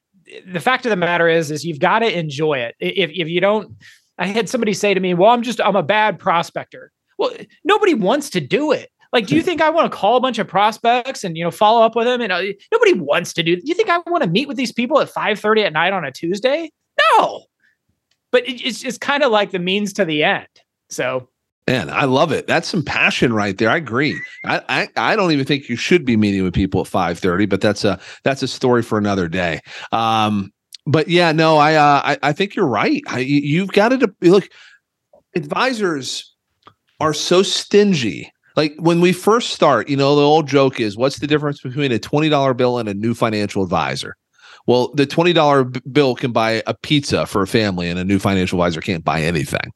the 0.45 0.59
fact 0.59 0.85
of 0.85 0.89
the 0.89 0.95
matter 0.95 1.27
is 1.27 1.51
is 1.51 1.65
you've 1.65 1.79
got 1.79 1.99
to 1.99 2.17
enjoy 2.17 2.59
it 2.59 2.75
if, 2.79 3.09
if 3.11 3.27
you 3.27 3.39
don't 3.39 3.75
I 4.17 4.27
had 4.27 4.49
somebody 4.49 4.73
say 4.73 4.93
to 4.93 4.99
me, 4.99 5.13
"Well, 5.13 5.29
I'm 5.29 5.43
just 5.43 5.61
I'm 5.61 5.75
a 5.75 5.83
bad 5.83 6.19
prospector." 6.19 6.91
Well, 7.17 7.31
nobody 7.63 7.93
wants 7.93 8.29
to 8.31 8.41
do 8.41 8.71
it. 8.71 8.89
Like, 9.13 9.27
do 9.27 9.35
you 9.35 9.41
think 9.41 9.61
I 9.61 9.69
want 9.69 9.91
to 9.91 9.97
call 9.97 10.17
a 10.17 10.21
bunch 10.21 10.37
of 10.37 10.47
prospects 10.47 11.23
and 11.23 11.37
you 11.37 11.43
know 11.43 11.51
follow 11.51 11.83
up 11.83 11.95
with 11.95 12.05
them? 12.05 12.21
And 12.21 12.31
uh, 12.31 12.41
nobody 12.71 12.93
wants 12.93 13.33
to 13.33 13.43
do. 13.43 13.55
Do 13.55 13.61
you 13.65 13.75
think 13.75 13.89
I 13.89 13.99
want 14.07 14.23
to 14.23 14.29
meet 14.29 14.47
with 14.47 14.57
these 14.57 14.71
people 14.71 14.99
at 14.99 15.09
5:30 15.09 15.65
at 15.65 15.73
night 15.73 15.93
on 15.93 16.03
a 16.03 16.11
Tuesday? 16.11 16.71
No. 17.13 17.45
But 18.31 18.47
it, 18.47 18.61
it's 18.61 18.81
just 18.81 19.01
kind 19.01 19.23
of 19.23 19.31
like 19.31 19.51
the 19.51 19.59
means 19.59 19.93
to 19.93 20.05
the 20.05 20.23
end. 20.23 20.47
So 20.89 21.29
Man, 21.67 21.89
I 21.89 22.05
love 22.05 22.31
it. 22.31 22.47
That's 22.47 22.67
some 22.67 22.81
passion 22.81 23.33
right 23.33 23.57
there. 23.57 23.69
I 23.69 23.75
agree. 23.75 24.17
I, 24.45 24.61
I 24.69 25.11
I 25.11 25.15
don't 25.17 25.31
even 25.33 25.45
think 25.45 25.67
you 25.67 25.75
should 25.75 26.05
be 26.05 26.15
meeting 26.15 26.43
with 26.43 26.53
people 26.53 26.79
at 26.81 26.87
five 26.87 27.19
thirty, 27.19 27.45
but 27.45 27.59
that's 27.59 27.83
a 27.83 27.99
that's 28.23 28.41
a 28.41 28.47
story 28.47 28.81
for 28.81 28.97
another 28.97 29.27
day. 29.27 29.59
Um, 29.91 30.51
but 30.85 31.09
yeah, 31.09 31.33
no, 31.33 31.57
I 31.57 31.75
uh, 31.75 32.01
I, 32.05 32.17
I 32.23 32.31
think 32.33 32.55
you're 32.55 32.67
right. 32.67 33.01
I, 33.07 33.19
you- 33.19 33.41
you've 33.41 33.73
got 33.73 33.89
to 33.89 34.13
look. 34.21 34.47
Advisors 35.35 36.33
are 36.99 37.13
so 37.13 37.43
stingy. 37.43 38.31
Like 38.55 38.73
when 38.79 39.01
we 39.01 39.13
first 39.13 39.51
start, 39.51 39.89
you 39.89 39.97
know, 39.97 40.15
the 40.15 40.21
old 40.23 40.47
joke 40.47 40.79
is, 40.79 40.97
what's 40.97 41.19
the 41.19 41.27
difference 41.27 41.61
between 41.61 41.91
a 41.91 41.99
twenty 41.99 42.29
dollar 42.29 42.53
bill 42.53 42.79
and 42.79 42.87
a 42.89 42.93
new 42.93 43.13
financial 43.13 43.61
advisor? 43.63 44.15
Well, 44.67 44.91
the 44.93 45.05
twenty 45.05 45.33
dollar 45.33 45.63
bill 45.63 46.15
can 46.15 46.31
buy 46.31 46.61
a 46.67 46.73
pizza 46.73 47.25
for 47.25 47.41
a 47.41 47.47
family, 47.47 47.89
and 47.89 47.97
a 47.97 48.03
new 48.03 48.19
financial 48.19 48.61
advisor 48.61 48.81
can't 48.81 49.03
buy 49.03 49.21
anything. 49.21 49.71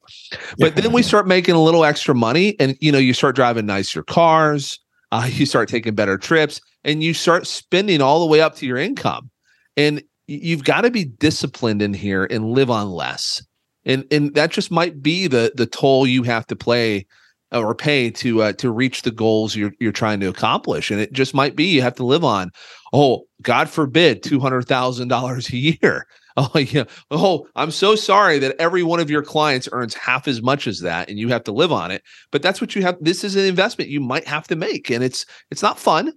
But 0.58 0.76
then 0.76 0.92
we 0.92 1.02
start 1.02 1.26
making 1.26 1.54
a 1.54 1.62
little 1.62 1.84
extra 1.84 2.14
money, 2.14 2.54
and 2.60 2.76
you 2.80 2.92
know, 2.92 2.98
you 2.98 3.14
start 3.14 3.34
driving 3.34 3.66
nicer 3.66 4.02
cars, 4.02 4.78
uh, 5.10 5.28
you 5.30 5.46
start 5.46 5.68
taking 5.68 5.94
better 5.94 6.18
trips, 6.18 6.60
and 6.84 7.02
you 7.02 7.14
start 7.14 7.46
spending 7.46 8.00
all 8.02 8.20
the 8.20 8.26
way 8.26 8.40
up 8.40 8.54
to 8.56 8.66
your 8.66 8.76
income. 8.76 9.30
And 9.76 10.02
you've 10.26 10.64
got 10.64 10.82
to 10.82 10.90
be 10.90 11.04
disciplined 11.04 11.82
in 11.82 11.94
here 11.94 12.26
and 12.30 12.52
live 12.52 12.70
on 12.70 12.90
less. 12.90 13.44
And 13.84 14.04
and 14.12 14.34
that 14.34 14.50
just 14.50 14.70
might 14.70 15.02
be 15.02 15.26
the 15.26 15.52
the 15.54 15.66
toll 15.66 16.06
you 16.06 16.22
have 16.22 16.46
to 16.48 16.56
play 16.56 17.06
or 17.52 17.74
pay 17.74 18.10
to 18.10 18.42
uh, 18.42 18.52
to 18.54 18.70
reach 18.70 19.02
the 19.02 19.10
goals 19.10 19.54
you're 19.56 19.72
you're 19.80 19.92
trying 19.92 20.20
to 20.20 20.28
accomplish. 20.28 20.90
And 20.90 21.00
it 21.00 21.12
just 21.12 21.34
might 21.34 21.56
be 21.56 21.64
you 21.64 21.82
have 21.82 21.94
to 21.96 22.04
live 22.04 22.24
on, 22.24 22.50
oh, 22.92 23.24
God 23.42 23.68
forbid, 23.68 24.22
two 24.22 24.40
hundred 24.40 24.66
thousand 24.68 25.08
dollars 25.08 25.50
a 25.50 25.56
year. 25.56 26.06
Oh 26.34 26.58
yeah. 26.58 26.84
Oh, 27.10 27.46
I'm 27.56 27.70
so 27.70 27.94
sorry 27.94 28.38
that 28.38 28.56
every 28.58 28.82
one 28.82 29.00
of 29.00 29.10
your 29.10 29.22
clients 29.22 29.68
earns 29.70 29.92
half 29.92 30.26
as 30.26 30.40
much 30.40 30.66
as 30.66 30.80
that, 30.80 31.10
and 31.10 31.18
you 31.18 31.28
have 31.28 31.44
to 31.44 31.52
live 31.52 31.72
on 31.72 31.90
it. 31.90 32.02
But 32.30 32.40
that's 32.40 32.58
what 32.58 32.74
you 32.74 32.80
have. 32.80 32.96
This 33.02 33.22
is 33.22 33.36
an 33.36 33.44
investment 33.44 33.90
you 33.90 34.00
might 34.00 34.26
have 34.26 34.48
to 34.48 34.56
make, 34.56 34.88
and 34.90 35.04
it's 35.04 35.26
it's 35.50 35.60
not 35.62 35.78
fun. 35.78 36.14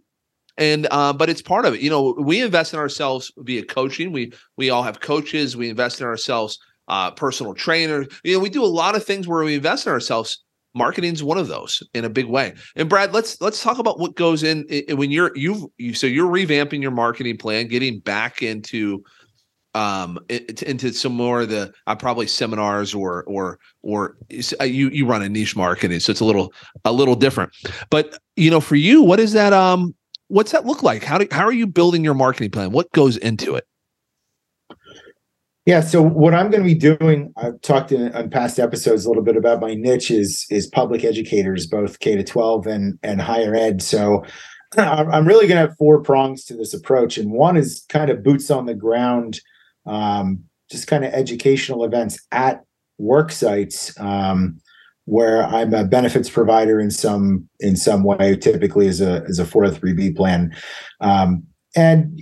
and 0.58 0.88
uh, 0.92 1.14
but 1.14 1.30
it's 1.30 1.42
part 1.42 1.66
of 1.66 1.74
it. 1.74 1.82
You 1.82 1.90
know, 1.90 2.16
we 2.20 2.42
invest 2.42 2.74
in 2.74 2.80
ourselves 2.80 3.32
via 3.40 3.64
coaching. 3.66 4.12
We 4.12 4.32
we 4.58 4.70
all 4.70 4.84
have 4.84 5.02
coaches. 5.02 5.58
We 5.58 5.70
invest 5.70 6.00
in 6.00 6.08
ourselves, 6.08 6.58
uh, 6.88 7.12
personal 7.12 7.54
trainers. 7.54 8.08
You 8.24 8.36
know, 8.36 8.40
we 8.40 8.50
do 8.50 8.64
a 8.64 8.68
lot 8.68 8.96
of 8.96 9.04
things 9.04 9.28
where 9.28 9.44
we 9.44 9.56
invest 9.56 9.86
in 9.88 9.92
ourselves. 9.94 10.44
Marketing 10.76 11.14
is 11.14 11.24
one 11.24 11.38
of 11.38 11.48
those 11.48 11.82
in 11.94 12.06
a 12.06 12.10
big 12.10 12.26
way. 12.26 12.54
And 12.76 12.90
Brad, 12.90 13.14
let's 13.14 13.40
let's 13.42 13.64
talk 13.64 13.80
about 13.80 14.00
what 14.00 14.16
goes 14.16 14.44
in, 14.44 14.66
in 14.66 14.98
when 14.98 15.10
you're 15.10 15.32
you've 15.36 15.64
you, 15.78 15.94
so 15.94 16.06
you're 16.06 16.32
revamping 16.32 16.82
your 16.82 16.92
marketing 16.92 17.38
plan, 17.38 17.68
getting 17.68 18.00
back 18.00 18.44
into 18.44 19.04
um 19.74 20.18
into 20.30 20.94
some 20.94 21.14
more 21.14 21.42
of 21.42 21.50
the 21.50 21.74
uh, 21.88 21.96
probably 21.96 22.28
seminars 22.28 22.94
or 22.94 23.24
or 23.26 23.60
or 23.82 24.18
uh, 24.60 24.64
you 24.64 24.90
you 24.90 25.06
run 25.06 25.22
a 25.22 25.28
niche 25.28 25.56
marketing 25.56 26.00
so 26.00 26.12
it's 26.12 26.22
a 26.22 26.26
little 26.26 26.54
a 26.84 26.92
little 26.92 27.16
different. 27.16 27.52
But 27.90 28.18
you 28.36 28.52
know 28.52 28.62
for 28.62 28.76
you 28.76 29.02
what 29.02 29.20
is 29.20 29.34
that 29.34 29.54
um 29.54 29.96
what's 30.28 30.52
that 30.52 30.66
look 30.66 30.84
like? 30.84 31.04
How 31.04 31.18
do 31.18 31.28
how 31.32 31.46
are 31.46 31.54
you 31.54 31.68
building 31.68 32.04
your 32.04 32.14
marketing 32.14 32.52
plan? 32.52 32.72
What 32.72 32.92
goes 32.92 33.18
into 33.18 33.56
it 33.56 33.66
yeah 35.66 35.82
so 35.82 36.02
what 36.02 36.34
i'm 36.34 36.50
going 36.50 36.64
to 36.64 36.68
be 36.68 36.76
doing 36.76 37.34
i've 37.38 37.60
talked 37.62 37.92
in 37.92 38.14
on 38.14 38.30
past 38.30 38.60
episodes 38.60 39.06
a 39.06 39.10
little 39.10 39.24
bit 39.24 39.38
about 39.38 39.62
my 39.62 39.74
niche 39.74 40.12
is 40.12 40.46
is 40.50 40.68
public 40.68 41.04
educators 41.04 41.68
both 41.68 42.00
k 42.00 42.16
to 42.16 42.24
12 42.24 42.68
and 42.68 43.00
and 43.04 43.22
higher 43.22 43.56
ed 43.56 43.82
so 43.82 44.24
i'm 44.78 45.28
really 45.28 45.48
going 45.48 45.62
to 45.62 45.68
have 45.68 45.78
four 45.78 46.02
prongs 46.02 46.46
to 46.46 46.56
this 46.56 46.74
approach 46.74 47.18
and 47.18 47.32
one 47.32 47.58
is 47.58 47.86
kind 47.90 48.10
of 48.10 48.24
boots 48.24 48.50
on 48.50 48.66
the 48.66 48.76
ground 48.76 49.40
um, 49.86 50.44
just 50.70 50.88
kind 50.88 51.06
of 51.06 51.14
educational 51.14 51.84
events 51.84 52.20
at 52.32 52.64
work 52.98 53.32
sites 53.32 53.98
um, 54.00 54.60
where 55.06 55.46
I'm 55.46 55.74
a 55.74 55.84
benefits 55.84 56.30
provider 56.30 56.80
in 56.80 56.90
some 56.92 57.48
in 57.60 57.76
some 57.76 58.04
way, 58.04 58.36
typically 58.36 58.88
as 58.88 59.02
a 59.02 59.24
as 59.30 59.40
a 59.40 59.46
403b 59.46 60.16
plan. 60.16 60.56
Um, 61.02 61.44
and 61.76 62.22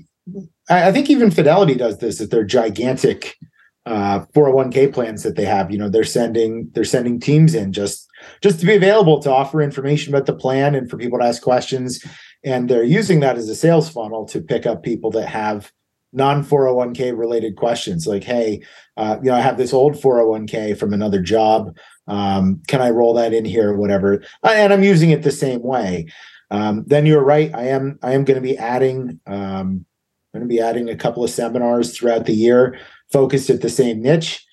I, 0.70 0.90
I, 0.90 0.92
think 0.92 1.10
even 1.10 1.32
Fidelity 1.32 1.76
does 1.76 1.98
this 1.98 2.22
at 2.22 2.30
their 2.30 2.44
gigantic 2.44 3.38
uh, 3.86 4.26
401k 4.34 4.94
plans 4.94 5.24
that 5.24 5.36
they 5.36 5.46
have. 5.46 5.72
You 5.72 5.78
know, 5.78 5.90
they're 5.90 6.04
sending 6.04 6.70
they're 6.74 6.86
sending 6.86 7.20
teams 7.20 7.54
in 7.54 7.74
just 7.74 8.08
just 8.42 8.60
to 8.60 8.66
be 8.66 8.76
available 8.76 9.20
to 9.22 9.32
offer 9.32 9.62
information 9.62 10.14
about 10.14 10.26
the 10.26 10.36
plan 10.36 10.76
and 10.76 10.90
for 10.90 10.98
people 10.98 11.20
to 11.20 11.26
ask 11.26 11.42
questions. 11.42 12.04
And 12.46 12.70
they're 12.70 12.84
using 12.84 13.20
that 13.22 13.38
as 13.38 13.50
a 13.50 13.56
sales 13.56 13.90
funnel 13.90 14.26
to 14.28 14.42
pick 14.42 14.66
up 14.66 14.84
people 14.84 15.12
that 15.12 15.28
have 15.28 15.72
non 16.14 16.46
401k 16.46 17.18
related 17.18 17.56
questions 17.56 18.06
like 18.06 18.24
hey 18.24 18.62
uh, 18.98 19.18
you 19.24 19.30
know 19.30 19.36
i 19.36 19.42
have 19.42 19.58
this 19.58 19.74
old 19.74 19.96
401k 19.96 20.78
from 20.78 20.94
another 20.94 21.20
job 21.20 21.76
um, 22.08 22.62
can 22.68 22.82
i 22.82 22.92
roll 22.92 23.16
that 23.16 23.34
in 23.34 23.44
here 23.44 23.72
or 23.72 23.78
whatever 23.78 24.24
uh, 24.44 24.54
and 24.54 24.72
i'm 24.72 24.84
using 24.84 25.10
it 25.10 25.24
the 25.24 25.32
same 25.32 25.64
way 25.64 26.06
um, 26.52 26.84
then 26.86 27.08
you're 27.08 27.24
right 27.24 27.54
i 27.56 27.64
am 27.64 27.98
i 28.04 28.14
am 28.14 28.24
going 28.26 28.36
to 28.36 28.48
be 28.48 28.58
adding 28.58 29.20
um, 29.26 29.86
i'm 30.34 30.40
going 30.40 30.50
to 30.50 30.54
be 30.54 30.62
adding 30.62 30.90
a 30.90 30.96
couple 30.96 31.24
of 31.24 31.30
seminars 31.30 31.96
throughout 31.96 32.26
the 32.26 32.34
year 32.34 32.78
focused 33.12 33.50
at 33.50 33.62
the 33.62 33.70
same 33.70 34.02
niche 34.02 34.46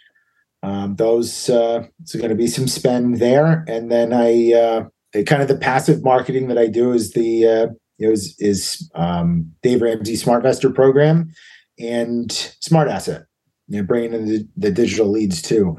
um, 0.62 0.96
those 0.96 1.49
uh, 1.49 1.87
it's 2.02 2.14
going 2.14 2.28
to 2.28 2.34
be 2.34 2.46
some 2.46 2.68
spend 2.68 3.18
there 3.18 3.64
and 3.66 3.90
then 3.90 4.12
i 4.12 4.52
uh, 4.52 4.84
kind 5.25 5.42
of 5.42 5.49
the 5.49 5.56
passive 5.56 6.02
marketing 6.04 6.49
that 6.49 6.58
i 6.58 6.66
do 6.66 6.92
is 6.92 7.12
the 7.12 7.46
uh, 7.46 7.66
is 8.00 8.34
is 8.38 8.90
um, 8.94 9.52
Dave 9.62 9.82
Ramsey 9.82 10.14
SmartVestor 10.14 10.75
program 10.75 11.30
and 11.78 12.30
SmartAsset. 12.30 13.25
You 13.68 13.80
know, 13.80 13.87
bringing 13.87 14.14
in 14.14 14.26
the, 14.26 14.49
the 14.56 14.70
digital 14.70 15.08
leads 15.08 15.42
too. 15.42 15.76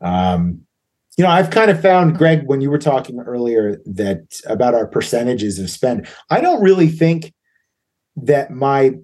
Um, 0.00 0.62
you 1.18 1.24
know, 1.24 1.30
I've 1.30 1.50
kind 1.50 1.70
of 1.70 1.80
found 1.80 2.16
Gregg 2.16 2.46
when 2.46 2.60
you 2.60 2.70
were 2.70 2.78
talking 2.78 3.20
earlier 3.20 3.80
that 3.86 4.40
about 4.46 4.74
our 4.74 4.86
percentages 4.86 5.58
of 5.58 5.70
spend. 5.70 6.06
I 6.30 6.40
don't 6.40 6.62
really 6.62 6.88
think 6.88 7.32
that 8.16 8.50
my 8.50 8.94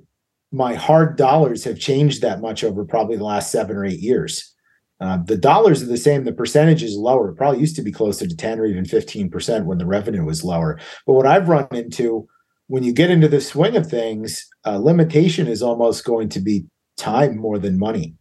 my 0.52 0.74
hard 0.74 1.16
dollars 1.16 1.64
have 1.64 1.78
changed 1.78 2.22
that 2.22 2.40
much 2.40 2.62
over 2.62 2.84
probably 2.84 3.16
the 3.16 3.24
last 3.24 3.50
seven 3.50 3.76
or 3.76 3.84
eight 3.84 4.00
years. 4.00 4.54
Uh, 5.00 5.18
the 5.24 5.36
dollars 5.36 5.82
are 5.82 5.86
the 5.86 5.96
same, 5.96 6.22
the 6.22 6.32
percentage 6.32 6.82
is 6.82 6.96
lower. 6.96 7.30
It 7.30 7.36
probably 7.36 7.58
used 7.58 7.74
to 7.76 7.82
be 7.82 7.90
closer 7.90 8.26
to 8.26 8.36
10 8.36 8.60
or 8.60 8.66
even 8.66 8.84
15% 8.84 9.64
when 9.64 9.78
the 9.78 9.86
revenue 9.86 10.24
was 10.24 10.44
lower. 10.44 10.78
But 11.06 11.14
what 11.14 11.26
I've 11.26 11.48
run 11.48 11.66
into 11.72 12.28
when 12.68 12.84
you 12.84 12.92
get 12.92 13.10
into 13.10 13.28
the 13.28 13.40
swing 13.40 13.76
of 13.76 13.86
things, 13.86 14.46
uh, 14.64 14.78
limitation 14.78 15.46
is 15.46 15.62
almost 15.62 16.04
going 16.04 16.28
to 16.30 16.40
be 16.40 16.64
time 16.96 17.36
more 17.36 17.58
than 17.58 17.78
money, 17.78 18.14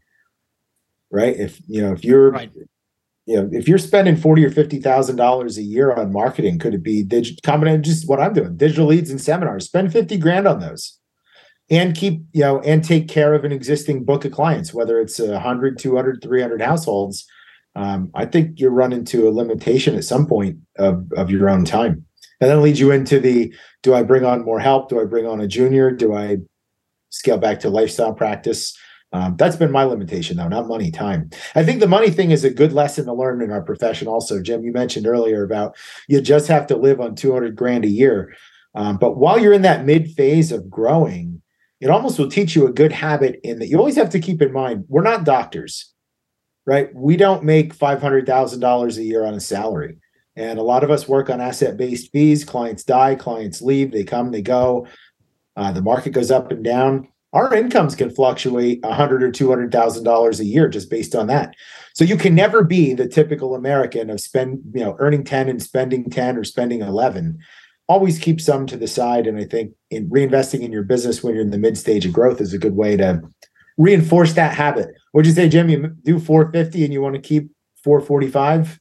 right? 1.12 1.36
If 1.38 1.62
you 1.68 1.82
know 1.82 1.94
if 1.94 2.04
you're 2.04 2.32
right. 2.32 2.52
you 3.26 3.36
know 3.38 3.50
if 3.52 3.68
you're 3.68 3.78
spending 3.78 4.18
forty 4.18 4.44
or 4.44 4.52
fifty 4.52 4.80
thousand 4.80 5.16
dollars 5.16 5.58
a 5.58 5.64
year 5.64 5.94
on 5.94 6.12
marketing, 6.12 6.60
could 6.60 6.74
it 6.74 6.84
be 6.84 7.04
digital 7.04 7.40
combination? 7.44 7.84
Just 7.84 8.10
what 8.10 8.20
I'm 8.20 8.34
doing, 8.34 8.58
digital 8.58 8.88
leads 8.88 9.12
and 9.12 9.22
seminars. 9.22 9.66
Spend 9.66 9.94
fifty 9.94 10.18
grand 10.18 10.48
on 10.48 10.60
those, 10.60 11.00
and 11.72 11.96
keep 11.96 12.22
you 12.34 12.42
know 12.42 12.60
and 12.60 12.84
take 12.84 13.08
care 13.08 13.34
of 13.34 13.44
an 13.44 13.52
existing 13.52 14.04
book 14.04 14.26
of 14.26 14.32
clients, 14.32 14.74
whether 14.74 15.00
it's 15.00 15.20
a 15.20 15.32
100, 15.32 15.80
200, 15.80 16.22
300 16.22 16.62
households. 16.62 17.26
Um, 17.74 18.12
I 18.14 18.26
think 18.26 18.60
you're 18.60 18.70
running 18.70 19.06
to 19.06 19.30
a 19.30 19.32
limitation 19.32 19.96
at 19.96 20.04
some 20.04 20.28
point 20.28 20.58
of, 20.78 21.10
of 21.16 21.32
your 21.32 21.50
own 21.50 21.64
time 21.64 22.06
and 22.42 22.50
then 22.50 22.62
leads 22.62 22.82
you 22.82 22.92
into 22.92 23.20
the 23.20 23.54
do 23.82 23.94
I 23.94 24.04
bring 24.04 24.26
on 24.26 24.44
more 24.44 24.60
help? 24.60 24.90
Do 24.90 25.00
I 25.00 25.06
bring 25.06 25.26
on 25.26 25.40
a 25.40 25.48
junior? 25.48 25.92
Do 25.92 26.14
I 26.14 26.38
scale 27.10 27.38
back 27.38 27.62
to 27.62 27.70
lifestyle 27.70 28.14
practice? 28.14 28.78
Um, 29.14 29.36
that's 29.38 29.56
been 29.56 29.72
my 29.72 29.84
limitation, 29.84 30.38
though, 30.38 30.48
not 30.48 30.68
money, 30.68 30.90
time. 30.90 31.30
I 31.56 31.64
think 31.64 31.80
the 31.80 31.88
money 31.88 32.10
thing 32.10 32.32
is 32.32 32.44
a 32.44 32.50
good 32.50 32.74
lesson 32.74 33.06
to 33.06 33.14
learn 33.14 33.42
in 33.42 33.52
our 33.52 33.62
profession. 33.62 34.08
Also, 34.08 34.42
Jim, 34.42 34.64
you 34.64 34.72
mentioned 34.72 35.06
earlier 35.06 35.44
about 35.44 35.76
you 36.08 36.22
just 36.22 36.48
have 36.48 36.66
to 36.68 36.78
live 36.78 37.00
on 37.00 37.16
200 37.16 37.56
grand 37.56 37.86
a 37.86 37.90
year. 37.90 38.34
Um, 38.74 38.98
but 38.98 39.18
while 39.18 39.38
you're 39.38 39.54
in 39.54 39.64
that 39.64 39.86
mid 39.86 40.12
phase 40.12 40.52
of 40.52 40.70
growing, 40.70 41.31
it 41.82 41.90
almost 41.90 42.20
will 42.20 42.30
teach 42.30 42.56
you 42.56 42.68
a 42.68 42.72
good 42.72 42.92
habit 42.92 43.40
in 43.44 43.60
that 43.60 43.68
you 43.68 43.78
always 43.78 43.96
have 43.96 44.12
to 44.12 44.20
keep 44.20 44.42
in 44.42 44.54
mind 44.54 44.86
we're 44.88 45.02
not 45.02 45.26
doctors, 45.26 45.92
right? 46.66 46.94
We 46.96 47.18
don't 47.18 47.44
make 47.44 47.76
$500,000 47.76 48.98
a 48.98 49.04
year 49.04 49.26
on 49.26 49.34
a 49.34 49.40
salary. 49.40 49.98
And 50.36 50.60
a 50.60 50.64
lot 50.64 50.84
of 50.84 50.92
us 50.92 51.10
work 51.10 51.30
on 51.30 51.42
asset 51.42 51.76
based 51.76 52.12
fees. 52.12 52.46
Clients 52.46 52.84
die, 52.84 53.16
clients 53.16 53.62
leave, 53.62 53.92
they 53.92 54.04
come, 54.04 54.32
they 54.32 54.42
go. 54.42 54.88
Uh, 55.58 55.72
the 55.72 55.82
market 55.82 56.12
goes 56.12 56.32
up 56.32 56.52
and 56.52 56.64
down. 56.64 57.10
Our 57.34 57.54
incomes 57.54 57.96
can 57.96 58.10
fluctuate 58.10 58.80
a 58.84 58.94
hundred 58.94 59.24
or 59.24 59.32
two 59.32 59.50
hundred 59.50 59.72
thousand 59.72 60.04
dollars 60.04 60.40
a 60.40 60.46
year 60.46 60.68
just 60.70 60.90
based 60.90 61.16
on 61.16 61.28
that. 61.28 61.56
So 61.94 62.04
you 62.04 62.18
can 62.18 62.36
never 62.36 62.64
be 62.64 62.94
the 62.94 63.08
typical 63.08 63.56
American 63.56 64.10
of 64.10 64.22
spend, 64.22 64.62
you 64.74 64.84
know, 64.84 64.96
earning 65.00 65.24
ten 65.24 65.50
and 65.50 65.62
spending 65.62 66.10
ten 66.10 66.38
or 66.38 66.44
spending 66.44 66.82
eleven. 66.82 67.40
Always 67.88 68.20
keep 68.20 68.40
some 68.40 68.68
to 68.68 68.78
the 68.78 68.88
side, 68.88 69.28
and 69.28 69.38
I 69.38 69.44
think 69.44 69.74
in 69.90 70.10
reinvesting 70.10 70.62
in 70.62 70.72
your 70.72 70.84
business 70.84 71.24
when 71.24 71.34
you're 71.34 71.44
in 71.44 71.52
the 71.52 71.58
mid 71.58 71.78
stage 71.78 72.06
of 72.06 72.14
growth 72.14 72.40
is 72.40 72.54
a 72.54 72.58
good 72.58 72.76
way 72.76 72.96
to 72.98 73.22
reinforce 73.78 74.34
that 74.34 74.56
habit. 74.56 74.90
Would 75.14 75.26
you 75.26 75.34
say, 75.34 75.50
Jim? 75.50 75.70
You 75.70 75.96
do 76.04 76.20
450 76.20 76.86
and 76.86 76.94
you 76.94 77.02
want 77.02 77.16
to 77.16 77.22
keep 77.22 77.52
445? 77.84 78.80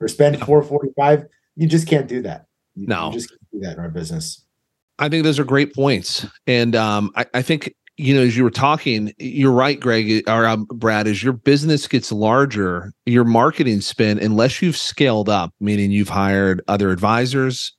or 0.00 0.08
spend 0.08 0.38
445 0.38 1.24
you 1.56 1.66
just 1.66 1.88
can't 1.88 2.06
do 2.06 2.22
that 2.22 2.46
you, 2.74 2.86
no 2.86 3.08
you 3.08 3.14
just 3.14 3.30
can't 3.30 3.40
do 3.52 3.60
that 3.60 3.72
in 3.74 3.78
our 3.78 3.88
business 3.88 4.44
i 4.98 5.08
think 5.08 5.24
those 5.24 5.38
are 5.38 5.44
great 5.44 5.74
points 5.74 6.26
and 6.46 6.76
um, 6.76 7.10
I, 7.16 7.26
I, 7.34 7.42
think 7.42 7.74
you 7.96 8.14
know 8.14 8.22
as 8.22 8.36
you 8.36 8.44
were 8.44 8.50
talking 8.50 9.12
you're 9.18 9.52
right 9.52 9.78
gregg 9.78 10.28
or 10.28 10.46
um, 10.46 10.66
brad 10.66 11.06
as 11.06 11.22
your 11.22 11.32
business 11.32 11.88
gets 11.88 12.12
larger 12.12 12.92
your 13.06 13.24
marketing 13.24 13.80
spend 13.80 14.20
unless 14.20 14.60
you've 14.60 14.76
scaled 14.76 15.28
up 15.28 15.52
meaning 15.60 15.90
you've 15.90 16.08
hired 16.08 16.62
other 16.68 16.90
advisors 16.90 17.72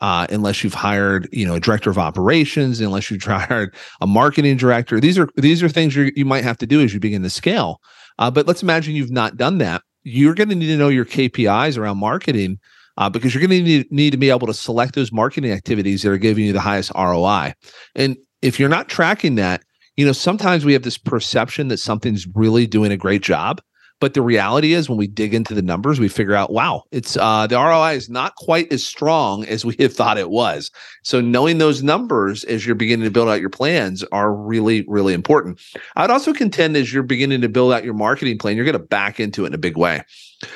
uh, 0.00 0.26
unless 0.30 0.62
you've 0.62 0.74
hired 0.74 1.28
you 1.32 1.46
know 1.46 1.54
a 1.54 1.60
director 1.60 1.90
of 1.90 1.98
operations 1.98 2.80
unless 2.80 3.10
you've 3.10 3.22
hired 3.24 3.74
a 4.00 4.06
marketing 4.06 4.56
director 4.56 5.00
these 5.00 5.18
are 5.18 5.28
these 5.36 5.62
are 5.62 5.68
things 5.68 5.96
you 5.96 6.24
might 6.24 6.44
have 6.44 6.58
to 6.58 6.66
do 6.66 6.80
as 6.80 6.92
you 6.92 7.00
begin 7.00 7.22
to 7.22 7.30
scale 7.30 7.80
uh, 8.18 8.30
but 8.30 8.46
let's 8.46 8.62
imagine 8.62 8.94
you've 8.94 9.10
not 9.10 9.36
done 9.36 9.58
that 9.58 9.82
you're 10.06 10.34
going 10.34 10.48
to 10.48 10.54
need 10.54 10.68
to 10.68 10.76
know 10.76 10.88
your 10.88 11.04
KPIs 11.04 11.76
around 11.76 11.98
marketing 11.98 12.60
uh, 12.96 13.10
because 13.10 13.34
you're 13.34 13.44
going 13.44 13.50
to 13.50 13.62
need, 13.62 13.90
need 13.90 14.10
to 14.10 14.16
be 14.16 14.30
able 14.30 14.46
to 14.46 14.54
select 14.54 14.94
those 14.94 15.10
marketing 15.10 15.50
activities 15.50 16.02
that 16.02 16.12
are 16.12 16.16
giving 16.16 16.44
you 16.44 16.52
the 16.52 16.60
highest 16.60 16.92
ROI. 16.94 17.52
And 17.96 18.16
if 18.40 18.60
you're 18.60 18.68
not 18.68 18.88
tracking 18.88 19.34
that, 19.34 19.64
you 19.96 20.06
know, 20.06 20.12
sometimes 20.12 20.64
we 20.64 20.72
have 20.74 20.84
this 20.84 20.96
perception 20.96 21.68
that 21.68 21.78
something's 21.78 22.24
really 22.34 22.68
doing 22.68 22.92
a 22.92 22.96
great 22.96 23.22
job. 23.22 23.60
But 23.98 24.12
the 24.12 24.22
reality 24.22 24.74
is, 24.74 24.88
when 24.88 24.98
we 24.98 25.06
dig 25.06 25.32
into 25.32 25.54
the 25.54 25.62
numbers, 25.62 25.98
we 25.98 26.08
figure 26.08 26.34
out, 26.34 26.52
wow, 26.52 26.82
it's 26.92 27.16
uh, 27.16 27.46
the 27.46 27.56
ROI 27.56 27.92
is 27.92 28.10
not 28.10 28.34
quite 28.36 28.70
as 28.70 28.86
strong 28.86 29.44
as 29.46 29.64
we 29.64 29.74
have 29.80 29.94
thought 29.94 30.18
it 30.18 30.30
was. 30.30 30.70
So 31.02 31.20
knowing 31.20 31.58
those 31.58 31.82
numbers 31.82 32.44
as 32.44 32.66
you're 32.66 32.74
beginning 32.74 33.04
to 33.04 33.10
build 33.10 33.28
out 33.28 33.40
your 33.40 33.50
plans 33.50 34.04
are 34.12 34.34
really, 34.34 34.84
really 34.86 35.14
important. 35.14 35.60
I'd 35.96 36.10
also 36.10 36.34
contend 36.34 36.76
as 36.76 36.92
you're 36.92 37.02
beginning 37.02 37.40
to 37.40 37.48
build 37.48 37.72
out 37.72 37.84
your 37.84 37.94
marketing 37.94 38.38
plan, 38.38 38.56
you're 38.56 38.66
going 38.66 38.74
to 38.74 38.78
back 38.78 39.18
into 39.18 39.44
it 39.44 39.48
in 39.48 39.54
a 39.54 39.58
big 39.58 39.78
way. 39.78 40.02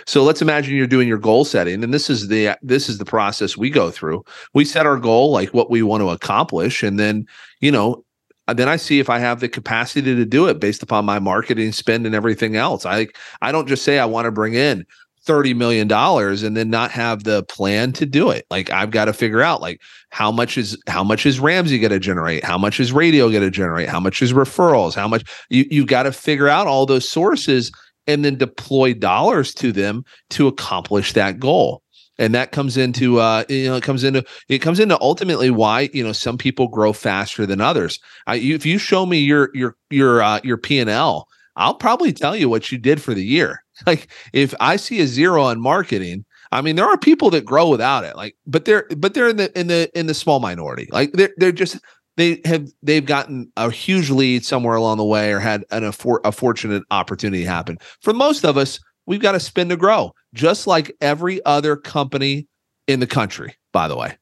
So 0.07 0.23
let's 0.23 0.43
imagine 0.43 0.77
you're 0.77 0.87
doing 0.87 1.09
your 1.09 1.19
goal 1.19 1.47
setting, 1.47 1.83
and 1.83 1.95
this 1.95 2.11
is 2.11 2.29
the 2.29 2.59
this 2.63 2.89
is 2.91 2.99
the 2.99 3.05
process 3.07 3.57
we 3.57 3.71
go 3.71 3.91
through. 3.91 4.23
We 4.53 4.67
set 4.67 4.85
our 4.85 4.99
goal, 4.99 5.31
like 5.31 5.55
what 5.55 5.71
we 5.71 5.83
want 5.83 6.03
to 6.03 6.11
accomplish, 6.11 6.83
and 6.83 6.99
then 6.99 7.27
you 7.61 7.73
know 7.73 8.05
Uh, 8.51 8.53
then 8.53 8.69
I 8.69 8.75
see 8.75 8.99
if 8.99 9.09
I 9.09 9.21
have 9.21 9.39
the 9.39 9.49
capacity 9.49 10.13
to 10.13 10.25
do 10.25 10.49
it 10.49 10.59
based 10.59 10.83
upon 10.83 11.05
my 11.05 11.21
marketing 11.21 11.71
spend 11.71 12.05
and 12.05 12.17
everything 12.17 12.57
else. 12.57 12.85
I 12.85 13.07
I 13.43 13.53
don't 13.53 13.69
just 13.69 13.85
say 13.85 14.01
I 14.01 14.07
want 14.07 14.25
to 14.25 14.33
bring 14.33 14.55
in 14.55 14.85
30 15.23 15.55
million 15.55 15.87
dollars 15.87 16.43
and 16.43 16.57
then 16.57 16.69
not 16.69 16.91
have 16.91 17.23
the 17.23 17.45
plan 17.45 17.93
to 17.93 18.05
do 18.07 18.29
it. 18.29 18.47
Like 18.51 18.69
i've 18.71 18.91
got 18.91 19.05
to 19.05 19.13
figure 19.13 19.41
out 19.41 19.61
like 19.61 19.81
how 20.09 20.33
much 20.33 20.59
is 20.59 20.77
how 20.89 21.05
much 21.05 21.27
is 21.27 21.39
ramsey 21.39 21.79
going 21.79 21.93
to 21.93 22.01
generate? 22.01 22.43
How 22.43 22.59
much 22.59 22.81
is 22.81 22.93
radio 22.93 23.31
going 23.31 23.43
to 23.43 23.53
generate? 23.53 23.89
How 23.89 24.01
much 24.01 24.21
is 24.21 24.33
referrals? 24.33 24.97
How 24.97 25.07
much 25.07 25.23
you 25.49 25.65
you 25.71 25.87
got 25.87 26.03
to 26.03 26.13
figure 26.13 26.49
out 26.49 26.67
all 26.67 26.87
those 26.87 27.09
sources 27.09 27.71
and 28.09 28.25
then 28.25 28.37
deploy 28.37 28.95
dollars 28.95 29.55
to 29.55 29.71
them 29.71 30.05
to 30.31 30.49
accomplish 30.49 31.13
that 31.13 31.39
goal 31.39 31.85
and 32.21 32.33
that 32.33 32.53
comes 32.53 32.77
into 32.77 33.19
uh 33.19 33.43
you 33.49 33.69
know 33.69 33.75
it 33.75 33.83
comes 33.83 34.05
into 34.05 34.25
it 34.49 34.61
comes 34.61 34.79
into 34.79 35.01
ultimately 35.01 35.51
why 35.51 35.91
you 35.93 36.05
know 36.05 36.13
some 36.13 36.39
people 36.39 36.69
grow 36.69 36.93
faster 36.93 37.47
than 37.47 37.61
others 37.61 37.99
I, 38.29 38.35
you, 38.37 38.55
if 38.55 38.65
you 38.65 38.79
show 38.79 39.07
me 39.07 39.19
your 39.19 39.51
your 39.55 39.75
your 39.91 40.23
uh, 40.23 40.41
your 40.45 40.57
p&l 40.57 41.27
i'll 41.57 41.75
probably 41.75 42.13
tell 42.13 42.37
you 42.37 42.49
what 42.49 42.71
you 42.71 42.79
did 42.79 43.03
for 43.03 43.15
the 43.15 43.25
year 43.25 43.65
like 43.87 44.09
if 44.33 44.55
I 44.61 44.77
see 44.77 45.01
a 45.01 45.07
zero 45.07 45.43
on 45.43 45.61
marketing, 45.61 46.25
I 46.53 46.61
mean 46.61 46.77
there 46.77 46.87
are 46.87 46.99
people 46.99 47.31
that 47.31 47.45
grow 47.45 47.69
without 47.69 48.05
it. 48.05 48.17
Like, 48.17 48.37
but 48.47 48.65
they're 48.65 48.87
but 48.97 49.15
they're 49.15 49.29
in 49.29 49.37
the 49.37 49.59
in 49.59 49.67
the 49.69 49.91
in 49.99 50.07
the 50.07 50.15
small 50.15 50.41
minority. 50.41 50.89
Like 50.91 51.13
they're 51.13 51.33
they're 51.37 51.53
just 51.53 51.79
they 52.17 52.41
have 52.45 52.69
they've 52.83 53.07
gotten 53.07 53.51
a 53.57 53.71
huge 53.71 54.11
lead 54.11 54.45
somewhere 54.45 54.77
along 54.77 54.99
the 54.99 55.05
way 55.05 55.33
or 55.33 55.39
had 55.39 55.65
an 55.71 55.85
a, 55.85 55.93
for, 55.93 56.21
a 56.25 56.33
fortunate 56.33 56.83
opportunity 56.91 57.45
happen. 57.45 57.79
For 58.03 58.13
most 58.13 58.45
of 58.45 58.57
us, 58.57 58.81
we've 59.11 59.21
got 59.21 59.33
to 59.33 59.41
spin 59.41 59.69
to 59.69 59.77
grow, 59.77 60.15
just 60.35 60.69
like 60.69 60.97
every 61.01 61.45
other 61.45 61.75
company 61.75 62.47
in 62.87 63.01
the 63.01 63.09
country. 63.09 63.57
By 63.73 63.89
the 63.89 63.97
way, 63.97 64.17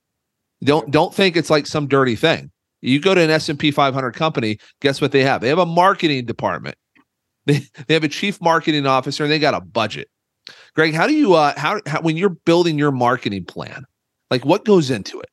don't 0.65 0.91
don't 0.91 1.15
think 1.15 1.37
it's 1.37 1.51
like 1.51 1.67
some 1.67 1.87
dirty 1.87 2.17
thing. 2.17 2.51
You 2.81 2.99
go 2.99 3.15
to 3.15 3.21
an 3.21 3.29
S 3.29 3.51
and 3.51 3.59
P 3.59 3.71
500 3.71 4.13
company, 4.13 4.59
guess 4.81 5.01
what 5.01 5.13
they 5.13 5.23
have? 5.23 5.43
They 5.43 5.49
have 5.49 5.59
a 5.59 5.67
marketing 5.67 6.25
department. 6.25 6.77
They, 7.47 7.63
they 7.87 7.95
have 7.95 8.05
a 8.05 8.09
chief 8.09 8.43
marketing 8.43 8.85
officer 8.85 9.25
and 9.25 9.33
they 9.33 9.39
got 9.39 9.55
a 9.55 9.63
budget. 9.63 10.11
Gregg, 10.75 10.93
how 10.93 11.07
do 11.07 11.15
you 11.15 11.33
uh 11.33 11.55
how, 11.59 11.81
how 11.87 12.03
when 12.03 12.19
you're 12.19 12.29
building 12.29 12.79
your 12.79 12.91
marketing 12.91 13.47
plan, 13.47 13.87
like 14.31 14.45
what 14.45 14.67
goes 14.67 14.91
into 14.91 15.19
it? 15.19 15.31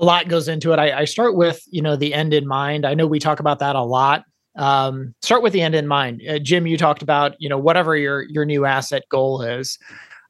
A 0.00 0.04
lot 0.04 0.26
goes 0.26 0.48
into 0.48 0.72
it. 0.72 0.80
I, 0.80 1.02
I 1.02 1.04
start 1.04 1.36
with 1.36 1.62
you 1.68 1.80
know 1.80 1.94
the 1.94 2.12
end 2.12 2.34
in 2.34 2.48
mind. 2.48 2.84
I 2.84 2.94
know 2.94 3.06
we 3.06 3.20
talk 3.20 3.38
about 3.38 3.60
that 3.60 3.76
a 3.76 3.84
lot. 3.84 4.24
Um, 4.56 5.14
start 5.22 5.42
with 5.42 5.52
the 5.52 5.62
end 5.62 5.74
in 5.74 5.86
mind. 5.86 6.22
Uh, 6.28 6.38
Jim, 6.38 6.66
you 6.66 6.76
talked 6.76 7.02
about 7.02 7.34
you 7.40 7.48
know 7.48 7.58
whatever 7.58 7.96
your 7.96 8.22
your 8.22 8.44
new 8.44 8.64
asset 8.64 9.02
goal 9.08 9.42
is. 9.42 9.78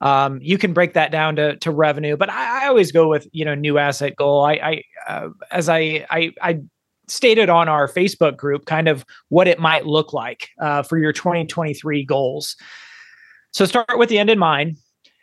Um, 0.01 0.39
you 0.43 0.59
can 0.59 0.73
break 0.73 0.95
that 0.95 1.11
down 1.11 1.37
to 1.37 1.57
to 1.57 1.71
revenue, 1.71 2.17
but 2.17 2.31
I, 2.31 2.65
I 2.65 2.69
always 2.69 2.93
go 2.93 3.09
with 3.09 3.27
you 3.33 3.45
know 3.45 3.55
new 3.55 3.79
asset 3.79 4.17
goal. 4.17 4.45
I, 4.45 4.53
I 4.53 4.83
uh, 5.09 5.29
as 5.51 5.69
I, 5.69 6.07
I 6.11 6.33
I 6.41 6.61
stated 7.09 7.51
on 7.51 7.69
our 7.69 7.89
Facebook 7.89 8.37
group 8.37 8.65
kind 8.67 8.89
of 8.89 9.05
what 9.29 9.47
it 9.47 9.59
might 9.59 9.87
look 9.87 10.13
like 10.13 10.49
uh, 10.61 10.83
for 10.83 10.99
your 10.99 11.13
2023 11.13 12.05
goals. 12.05 12.57
So 13.53 13.67
start 13.67 13.99
with 13.99 14.09
the 14.09 14.19
end 14.19 14.31
in 14.31 14.39
mind, 14.39 14.77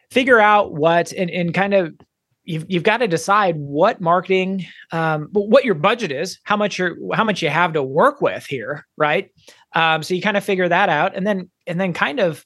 figure 0.10 0.40
out 0.40 0.74
what 0.74 1.12
and, 1.12 1.30
and 1.30 1.54
kind 1.54 1.74
of 1.74 1.94
you've 2.44 2.66
you've 2.70 2.84
got 2.84 2.98
to 2.98 3.08
decide 3.08 3.56
what 3.58 4.02
marketing 4.02 4.66
um, 4.92 5.30
what 5.32 5.66
your 5.66 5.76
budget 5.76 6.12
is, 6.12 6.40
how 6.44 6.58
much 6.58 6.78
you're 6.78 6.96
how 7.16 7.24
much 7.24 7.42
you 7.42 7.50
have 7.50 7.74
to 7.74 7.84
work 7.84 8.22
with 8.22 8.46
here, 8.46 8.86
right? 8.98 9.30
Um, 9.74 10.04
so 10.04 10.14
you 10.14 10.22
kind 10.22 10.38
of 10.38 10.44
figure 10.44 10.68
that 10.68 10.90
out, 10.90 11.16
and 11.16 11.26
then 11.26 11.50
and 11.68 11.80
then 11.80 11.94
kind 11.94 12.20
of 12.20 12.46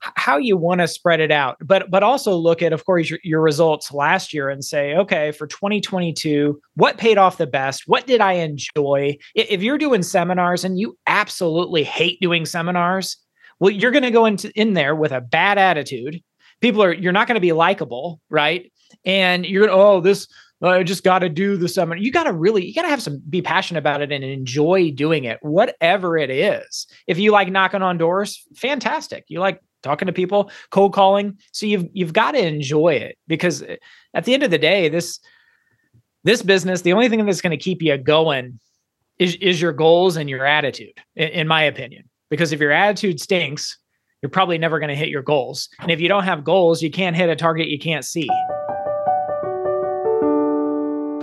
how 0.00 0.36
you 0.36 0.56
want 0.56 0.80
to 0.80 0.88
spread 0.88 1.20
it 1.20 1.30
out 1.30 1.56
but 1.60 1.90
but 1.90 2.02
also 2.02 2.34
look 2.34 2.60
at 2.60 2.72
of 2.72 2.84
course 2.84 3.08
your, 3.08 3.20
your, 3.22 3.40
results 3.40 3.92
last 3.92 4.34
year 4.34 4.48
and 4.50 4.64
say 4.64 4.94
okay 4.96 5.30
for 5.30 5.46
2022 5.46 6.60
what 6.74 6.98
paid 6.98 7.18
off 7.18 7.38
the 7.38 7.46
best? 7.46 7.84
What 7.86 8.06
did 8.06 8.20
i 8.20 8.32
enjoy? 8.32 9.16
If 9.34 9.62
you're 9.62 9.78
doing 9.78 10.02
seminars 10.02 10.64
and 10.64 10.78
you 10.78 10.98
absolutely 11.06 11.84
hate 11.84 12.20
doing 12.20 12.44
seminars 12.44 13.16
well 13.60 13.70
you're 13.70 13.92
going 13.92 14.02
to 14.02 14.10
go 14.10 14.26
into 14.26 14.50
in 14.58 14.74
there 14.74 14.94
with 14.94 15.12
a 15.12 15.20
bad 15.20 15.56
attitude. 15.56 16.20
People 16.60 16.82
are 16.82 16.92
you're 16.92 17.12
not 17.12 17.28
going 17.28 17.36
to 17.36 17.40
be 17.40 17.52
likable 17.52 18.20
right 18.28 18.72
and 19.04 19.46
you're 19.46 19.66
gonna 19.66 19.78
oh 19.78 20.00
this 20.00 20.28
I 20.62 20.82
just 20.82 21.04
got 21.04 21.18
to 21.18 21.28
do 21.28 21.56
the 21.56 21.68
seminar. 21.68 22.02
You 22.02 22.10
got 22.10 22.24
to 22.24 22.32
really, 22.32 22.64
you 22.64 22.72
got 22.72 22.82
to 22.82 22.88
have 22.88 23.02
some, 23.02 23.22
be 23.28 23.42
passionate 23.42 23.80
about 23.80 24.00
it 24.00 24.10
and 24.10 24.24
enjoy 24.24 24.90
doing 24.90 25.24
it, 25.24 25.38
whatever 25.42 26.16
it 26.16 26.30
is. 26.30 26.86
If 27.06 27.18
you 27.18 27.30
like 27.30 27.48
knocking 27.48 27.82
on 27.82 27.98
doors, 27.98 28.42
fantastic. 28.54 29.24
You 29.28 29.40
like 29.40 29.60
talking 29.82 30.06
to 30.06 30.12
people, 30.12 30.50
cold 30.70 30.94
calling. 30.94 31.38
So 31.52 31.66
you've 31.66 31.86
you've 31.92 32.12
got 32.12 32.32
to 32.32 32.44
enjoy 32.44 32.94
it 32.94 33.18
because 33.26 33.62
eh, 33.62 33.76
at 34.14 34.24
the 34.24 34.32
end 34.32 34.42
of 34.42 34.50
the 34.50 34.58
day, 34.58 34.88
this 34.88 35.20
this 36.24 36.42
business, 36.42 36.82
the 36.82 36.92
only 36.92 37.08
thing 37.08 37.24
that's 37.24 37.42
going 37.42 37.56
to 37.56 37.62
keep 37.62 37.82
you 37.82 37.96
going 37.98 38.58
is 39.18 39.34
is 39.36 39.60
your 39.60 39.72
goals 39.72 40.16
and 40.16 40.30
your 40.30 40.44
attitude, 40.44 40.98
in, 41.14 41.28
in 41.28 41.48
my 41.48 41.62
opinion. 41.62 42.08
Because 42.30 42.52
if 42.52 42.60
your 42.60 42.72
attitude 42.72 43.20
stinks, 43.20 43.78
you're 44.22 44.30
probably 44.30 44.58
never 44.58 44.78
going 44.78 44.88
to 44.88 44.96
hit 44.96 45.10
your 45.10 45.22
goals. 45.22 45.68
And 45.80 45.90
if 45.90 46.00
you 46.00 46.08
don't 46.08 46.24
have 46.24 46.42
goals, 46.42 46.82
you 46.82 46.90
can't 46.90 47.14
hit 47.14 47.28
a 47.28 47.36
target 47.36 47.68
you 47.68 47.78
can't 47.78 48.04
see. 48.04 48.28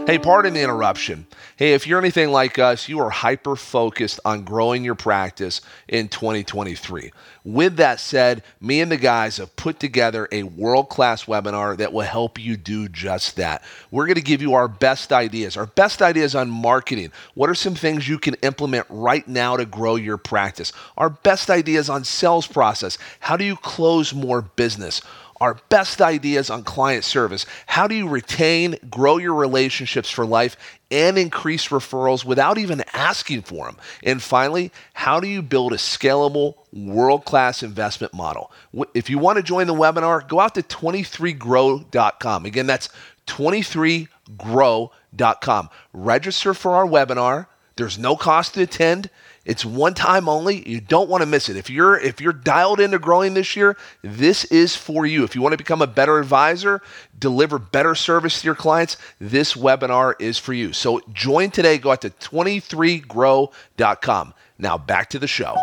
Hey, 0.06 0.20
pardon 0.20 0.54
the 0.54 0.62
interruption. 0.62 1.28
Hey, 1.56 1.72
if 1.74 1.88
you're 1.88 1.98
anything 1.98 2.30
like 2.30 2.60
us, 2.60 2.90
you 2.90 3.00
are 3.00 3.10
hyper 3.10 3.56
focused 3.56 4.20
on 4.26 4.44
growing 4.44 4.84
your 4.84 4.96
practice 4.96 5.62
in 5.88 6.10
2023. 6.10 7.14
With 7.46 7.78
that 7.78 8.02
said, 8.02 8.44
me 8.60 8.82
and 8.82 8.92
the 8.92 8.98
guys 8.98 9.38
have 9.38 9.56
put 9.56 9.80
together 9.80 10.28
a 10.30 10.44
world 10.44 10.90
class 10.90 11.24
webinar 11.24 11.78
that 11.78 11.94
will 11.94 12.02
help 12.02 12.38
you 12.38 12.58
do 12.58 12.90
just 12.90 13.38
that. 13.38 13.64
We're 13.92 14.06
going 14.06 14.16
to 14.16 14.22
give 14.22 14.42
you 14.42 14.56
our 14.56 14.68
best 14.68 15.14
ideas, 15.14 15.56
our 15.56 15.68
best 15.68 16.02
ideas 16.02 16.36
on 16.36 16.50
marketing. 16.50 17.14
What 17.34 17.50
are 17.50 17.56
some 17.56 17.76
things 17.76 18.06
you 18.06 18.20
can 18.20 18.34
implement 18.42 18.86
right 18.90 19.26
now 19.26 19.56
to 19.56 19.66
grow 19.66 19.96
your 19.96 20.18
practice? 20.18 20.74
Our 20.98 21.12
best 21.12 21.50
ideas 21.50 21.90
on 21.90 22.04
sales 22.04 22.46
process. 22.46 22.98
How 23.22 23.38
do 23.38 23.46
you 23.46 23.56
close 23.56 24.14
more 24.14 24.42
business? 24.42 25.02
Our 25.44 25.60
best 25.68 26.02
ideas 26.02 26.50
on 26.50 26.64
client 26.64 27.04
service. 27.04 27.46
How 27.66 27.86
do 27.86 27.96
you 27.96 28.08
retain, 28.08 28.78
grow 28.90 29.18
your 29.18 29.34
relationships 29.34 30.10
for 30.10 30.26
life, 30.26 30.56
and 30.90 31.18
increase 31.18 31.68
referrals 31.68 32.24
without 32.24 32.58
even 32.58 32.82
asking 32.94 33.42
for 33.42 33.66
them? 33.66 33.76
And 34.04 34.24
finally, 34.24 34.72
how 34.94 35.20
do 35.20 35.28
you 35.28 35.42
build 35.42 35.74
a 35.74 35.78
scalable, 35.78 36.54
world 36.72 37.26
class 37.26 37.62
investment 37.62 38.14
model? 38.14 38.54
If 38.94 39.10
you 39.10 39.20
want 39.20 39.36
to 39.36 39.44
join 39.44 39.68
the 39.68 39.74
webinar, 39.74 40.26
go 40.26 40.40
out 40.40 40.56
to 40.56 40.64
23grow.com. 40.64 42.46
Again, 42.46 42.66
that's 42.66 42.88
23grow.com. 43.28 45.70
Register 45.92 46.54
for 46.54 46.72
our 46.72 46.88
webinar. 46.88 47.48
There's 47.76 48.00
no 48.00 48.16
cost 48.16 48.54
to 48.54 48.62
attend. 48.62 49.10
It's 49.46 49.66
one 49.66 49.94
time 49.94 50.30
only. 50.30 50.68
You 50.68 50.80
don't 50.80 51.10
want 51.10 51.22
to 51.22 51.26
miss 51.26 51.50
it. 51.50 51.58
If 51.58 51.70
you're 51.70 52.00
if 52.00 52.22
you're 52.22 52.32
dialed 52.32 52.80
into 52.80 52.98
growing 52.98 53.34
this 53.34 53.58
year, 53.58 53.76
this 54.02 54.46
is 54.46 54.74
for 54.76 55.06
you. 55.06 55.26
If 55.26 55.36
you 55.36 55.42
want 55.42 55.52
to 55.52 55.58
become 55.58 55.82
a 55.82 55.88
better 55.88 56.18
advisor, 56.18 56.82
deliver 57.20 57.60
better 57.60 57.94
service 57.94 58.40
to 58.42 58.46
your 58.46 58.56
clients, 58.56 58.96
this 59.20 59.54
webinar 59.54 60.14
is 60.20 60.38
for 60.38 60.54
you. 60.54 60.72
So 60.72 61.02
join 61.12 61.52
today. 61.52 61.78
Go 61.78 61.92
out 61.92 62.00
to 62.02 62.10
23grow.com. 62.10 64.34
Now 64.60 64.78
back 64.78 65.10
to 65.10 65.20
the 65.20 65.28
show. 65.28 65.56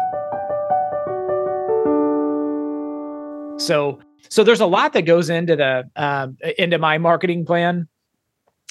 So 3.59 4.01
so 4.29 4.45
there's 4.45 4.61
a 4.61 4.67
lot 4.67 4.93
that 4.93 5.03
goes 5.03 5.31
into 5.31 5.57
the 5.57 5.91
um, 5.97 6.37
into 6.59 6.79
my 6.79 6.99
marketing 6.99 7.47
plan. 7.47 7.89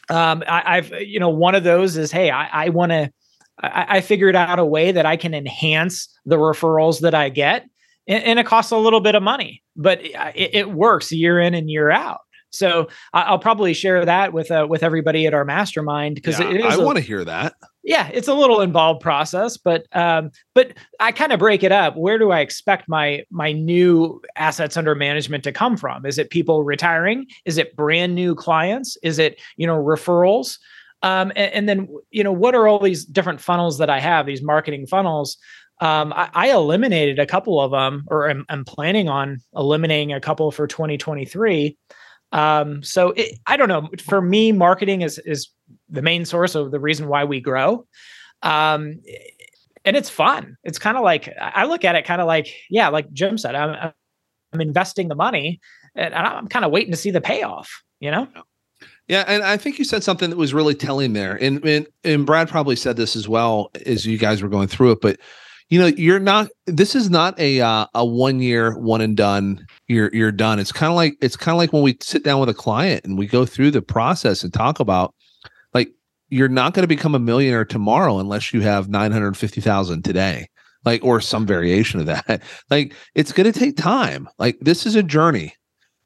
Um, 0.07 0.43
I, 0.47 0.75
have 0.75 0.93
you 1.01 1.19
know 1.19 1.29
one 1.29 1.55
of 1.55 1.63
those 1.63 1.97
is 1.97 2.11
hey 2.11 2.29
I, 2.29 2.65
I 2.65 2.69
want 2.69 2.91
to 2.91 3.11
I, 3.61 3.85
I 3.89 4.01
figured 4.01 4.35
out 4.35 4.59
a 4.59 4.65
way 4.65 4.91
that 4.91 5.05
I 5.05 5.17
can 5.17 5.33
enhance 5.33 6.07
the 6.25 6.37
referrals 6.37 7.01
that 7.01 7.13
I 7.13 7.29
get, 7.29 7.65
and, 8.07 8.23
and 8.23 8.39
it 8.39 8.45
costs 8.45 8.71
a 8.71 8.77
little 8.77 9.01
bit 9.01 9.15
of 9.15 9.23
money, 9.23 9.63
but 9.75 10.01
it, 10.03 10.55
it 10.55 10.71
works 10.71 11.11
year 11.11 11.39
in 11.39 11.53
and 11.53 11.69
year 11.69 11.89
out. 11.89 12.19
So 12.51 12.87
I'll 13.13 13.39
probably 13.39 13.73
share 13.73 14.03
that 14.03 14.33
with 14.33 14.49
uh, 14.49 14.65
with 14.69 14.81
everybody 14.83 15.27
at 15.27 15.33
our 15.33 15.45
mastermind 15.45 16.15
because 16.15 16.39
yeah, 16.39 16.67
I 16.67 16.77
want 16.77 16.97
to 16.97 17.03
hear 17.03 17.23
that. 17.23 17.53
Yeah, 17.83 18.09
it's 18.13 18.27
a 18.27 18.33
little 18.33 18.61
involved 18.61 19.01
process, 19.01 19.57
but 19.57 19.85
um, 19.95 20.31
but 20.55 20.73
I 20.99 21.11
kind 21.11 21.31
of 21.31 21.39
break 21.39 21.63
it 21.63 21.71
up. 21.71 21.95
Where 21.95 22.17
do 22.17 22.31
I 22.31 22.39
expect 22.39 22.89
my 22.89 23.23
my 23.29 23.51
new 23.51 24.21
assets 24.35 24.77
under 24.77 24.95
management 24.95 25.43
to 25.43 25.51
come 25.51 25.77
from? 25.77 26.05
Is 26.05 26.17
it 26.17 26.31
people 26.31 26.63
retiring? 26.63 27.27
Is 27.45 27.57
it 27.57 27.75
brand 27.75 28.15
new 28.15 28.35
clients? 28.35 28.97
Is 29.03 29.19
it 29.19 29.39
you 29.57 29.67
know 29.67 29.77
referrals? 29.77 30.57
Um, 31.01 31.31
and, 31.35 31.53
and, 31.53 31.69
then, 31.69 31.87
you 32.11 32.23
know, 32.23 32.31
what 32.31 32.55
are 32.55 32.67
all 32.67 32.79
these 32.79 33.05
different 33.05 33.39
funnels 33.39 33.77
that 33.77 33.89
I 33.89 33.99
have, 33.99 34.25
these 34.25 34.41
marketing 34.41 34.85
funnels? 34.85 35.37
Um, 35.81 36.11
I, 36.13 36.29
I, 36.33 36.51
eliminated 36.51 37.19
a 37.19 37.25
couple 37.25 37.61
of 37.61 37.71
them, 37.71 38.03
or 38.07 38.29
I'm, 38.29 38.45
I'm, 38.49 38.65
planning 38.65 39.07
on 39.07 39.39
eliminating 39.55 40.11
a 40.11 40.19
couple 40.19 40.51
for 40.51 40.67
2023. 40.67 41.77
Um, 42.33 42.83
so 42.83 43.11
it, 43.11 43.39
I 43.47 43.55
don't 43.55 43.69
know. 43.69 43.89
For 44.05 44.21
me, 44.21 44.51
marketing 44.51 45.01
is 45.01 45.19
is 45.19 45.49
the 45.87 46.01
main 46.01 46.25
source 46.25 46.53
of 46.53 46.71
the 46.71 46.81
reason 46.81 47.07
why 47.07 47.23
we 47.23 47.39
grow. 47.39 47.87
Um, 48.43 48.99
and 49.85 49.95
it's 49.95 50.09
fun. 50.09 50.57
It's 50.65 50.79
kind 50.79 50.97
of 50.97 51.03
like 51.03 51.33
I 51.39 51.65
look 51.65 51.85
at 51.85 51.95
it 51.95 52.05
kind 52.05 52.19
of 52.19 52.27
like, 52.27 52.53
yeah, 52.69 52.89
like 52.89 53.11
Jim 53.13 53.37
said, 53.37 53.55
I'm, 53.55 53.93
I'm 54.51 54.61
investing 54.61 55.07
the 55.07 55.15
money, 55.15 55.61
and 55.95 56.13
I'm 56.13 56.47
kind 56.47 56.65
of 56.65 56.71
waiting 56.71 56.91
to 56.91 56.97
see 56.97 57.11
the 57.11 57.21
payoff. 57.21 57.83
You 58.01 58.11
know. 58.11 58.27
Yeah, 59.09 59.25
and 59.27 59.43
I 59.43 59.57
think 59.57 59.79
you 59.79 59.85
said 59.85 60.03
something 60.03 60.29
that 60.29 60.37
was 60.37 60.53
really 60.53 60.75
telling 60.75 61.13
there. 61.13 61.35
And, 61.41 61.65
and 61.65 61.87
and 62.03 62.25
Brad 62.27 62.47
probably 62.47 62.75
said 62.75 62.95
this 62.95 63.15
as 63.15 63.27
well 63.27 63.71
as 63.87 64.05
you 64.05 64.19
guys 64.19 64.43
were 64.43 64.49
going 64.49 64.67
through 64.67 64.91
it, 64.91 65.01
but 65.01 65.19
you 65.69 65.79
know 65.79 65.87
you're 65.87 66.19
not 66.19 66.49
this 66.67 66.95
is 66.95 67.09
not 67.09 67.37
a 67.39 67.59
uh, 67.59 67.87
a 67.95 68.05
one 68.05 68.39
year 68.39 68.77
one 68.77 69.01
and 69.01 69.17
done 69.17 69.65
you're 69.87 70.11
you're 70.13 70.31
done. 70.31 70.59
It's 70.59 70.71
kind 70.71 70.91
of 70.91 70.95
like 70.95 71.15
it's 71.21 71.35
kind 71.35 71.55
of 71.55 71.57
like 71.57 71.73
when 71.73 71.81
we 71.81 71.97
sit 72.01 72.23
down 72.23 72.39
with 72.39 72.49
a 72.49 72.53
client 72.53 73.03
and 73.03 73.17
we 73.17 73.25
go 73.25 73.45
through 73.45 73.71
the 73.71 73.81
process 73.81 74.43
and 74.43 74.53
talk 74.53 74.79
about 74.79 75.15
like 75.73 75.89
you're 76.29 76.47
not 76.47 76.75
going 76.75 76.83
to 76.83 76.87
become 76.87 77.15
a 77.15 77.19
millionaire 77.19 77.65
tomorrow 77.65 78.19
unless 78.19 78.53
you 78.53 78.61
have 78.61 78.89
950,000 78.89 80.03
today 80.03 80.47
like 80.85 81.03
or 81.03 81.19
some 81.19 81.47
variation 81.47 81.99
of 81.99 82.05
that. 82.05 82.41
Like 82.69 82.93
it's 83.15 83.31
going 83.31 83.51
to 83.51 83.59
take 83.59 83.75
time. 83.75 84.29
Like 84.37 84.57
this 84.61 84.85
is 84.85 84.95
a 84.95 85.03
journey 85.03 85.55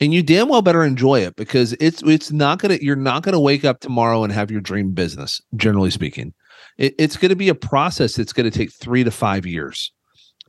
and 0.03 0.13
you 0.13 0.21
damn 0.21 0.49
well 0.49 0.61
better 0.61 0.83
enjoy 0.83 1.19
it 1.19 1.35
because 1.35 1.73
it's 1.79 2.03
it's 2.03 2.31
not 2.31 2.59
to 2.77 2.85
you're 2.85 2.95
not 2.95 3.23
to 3.33 3.39
wake 3.39 3.65
up 3.65 3.79
tomorrow 3.79 4.23
and 4.23 4.31
have 4.31 4.51
your 4.51 4.61
dream 4.61 4.91
business 4.91 5.41
generally 5.55 5.91
speaking 5.91 6.33
it, 6.77 6.95
it's 6.97 7.17
to 7.29 7.35
be 7.35 7.49
a 7.49 7.55
process 7.55 8.15
that's 8.15 8.33
to 8.51 8.57
take 8.57 8.71
three 8.71 9.03
to 9.03 9.11
five 9.11 9.45
years. 9.45 9.91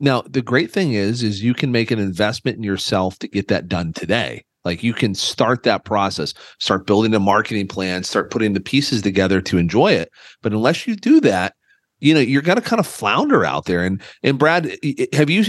Now, 0.01 0.23
the 0.23 0.43
great 0.43 0.73
thing 0.73 0.93
is, 0.93 1.23
is 1.23 1.43
you 1.43 1.55
can 1.55 1.71
make 1.71 1.91
an 1.91 1.99
investment 1.99 2.57
in 2.57 2.63
yourself 2.63 3.19
to 3.21 3.29
get 3.29 3.49
that 3.49 3.69
done 3.69 3.93
today. 3.93 4.45
Like 4.65 4.83
you 4.83 4.95
can 4.95 5.15
start 5.15 5.63
that 5.65 5.85
process, 5.85 6.33
start 6.59 6.87
building 6.87 7.15
a 7.15 7.21
marketing 7.21 7.69
plan, 7.69 8.03
start 8.03 8.31
putting 8.31 8.55
the 8.55 8.61
pieces 8.61 9.03
together 9.03 9.41
to 9.43 9.59
enjoy 9.59 9.93
it. 9.93 10.11
But 10.43 10.53
unless 10.53 10.87
you 10.87 10.97
do 10.97 11.21
that, 11.21 11.55
you 12.01 12.15
know, 12.15 12.21
you're 12.21 12.43
going 12.43 12.57
to 12.57 12.63
kind 12.63 12.81
of 12.81 12.87
flounder 12.87 13.45
out 13.45 13.67
there. 13.67 13.85
And 13.85 14.01
and 14.23 14.39
Brad, 14.39 14.77
have 15.13 15.31
you 15.31 15.45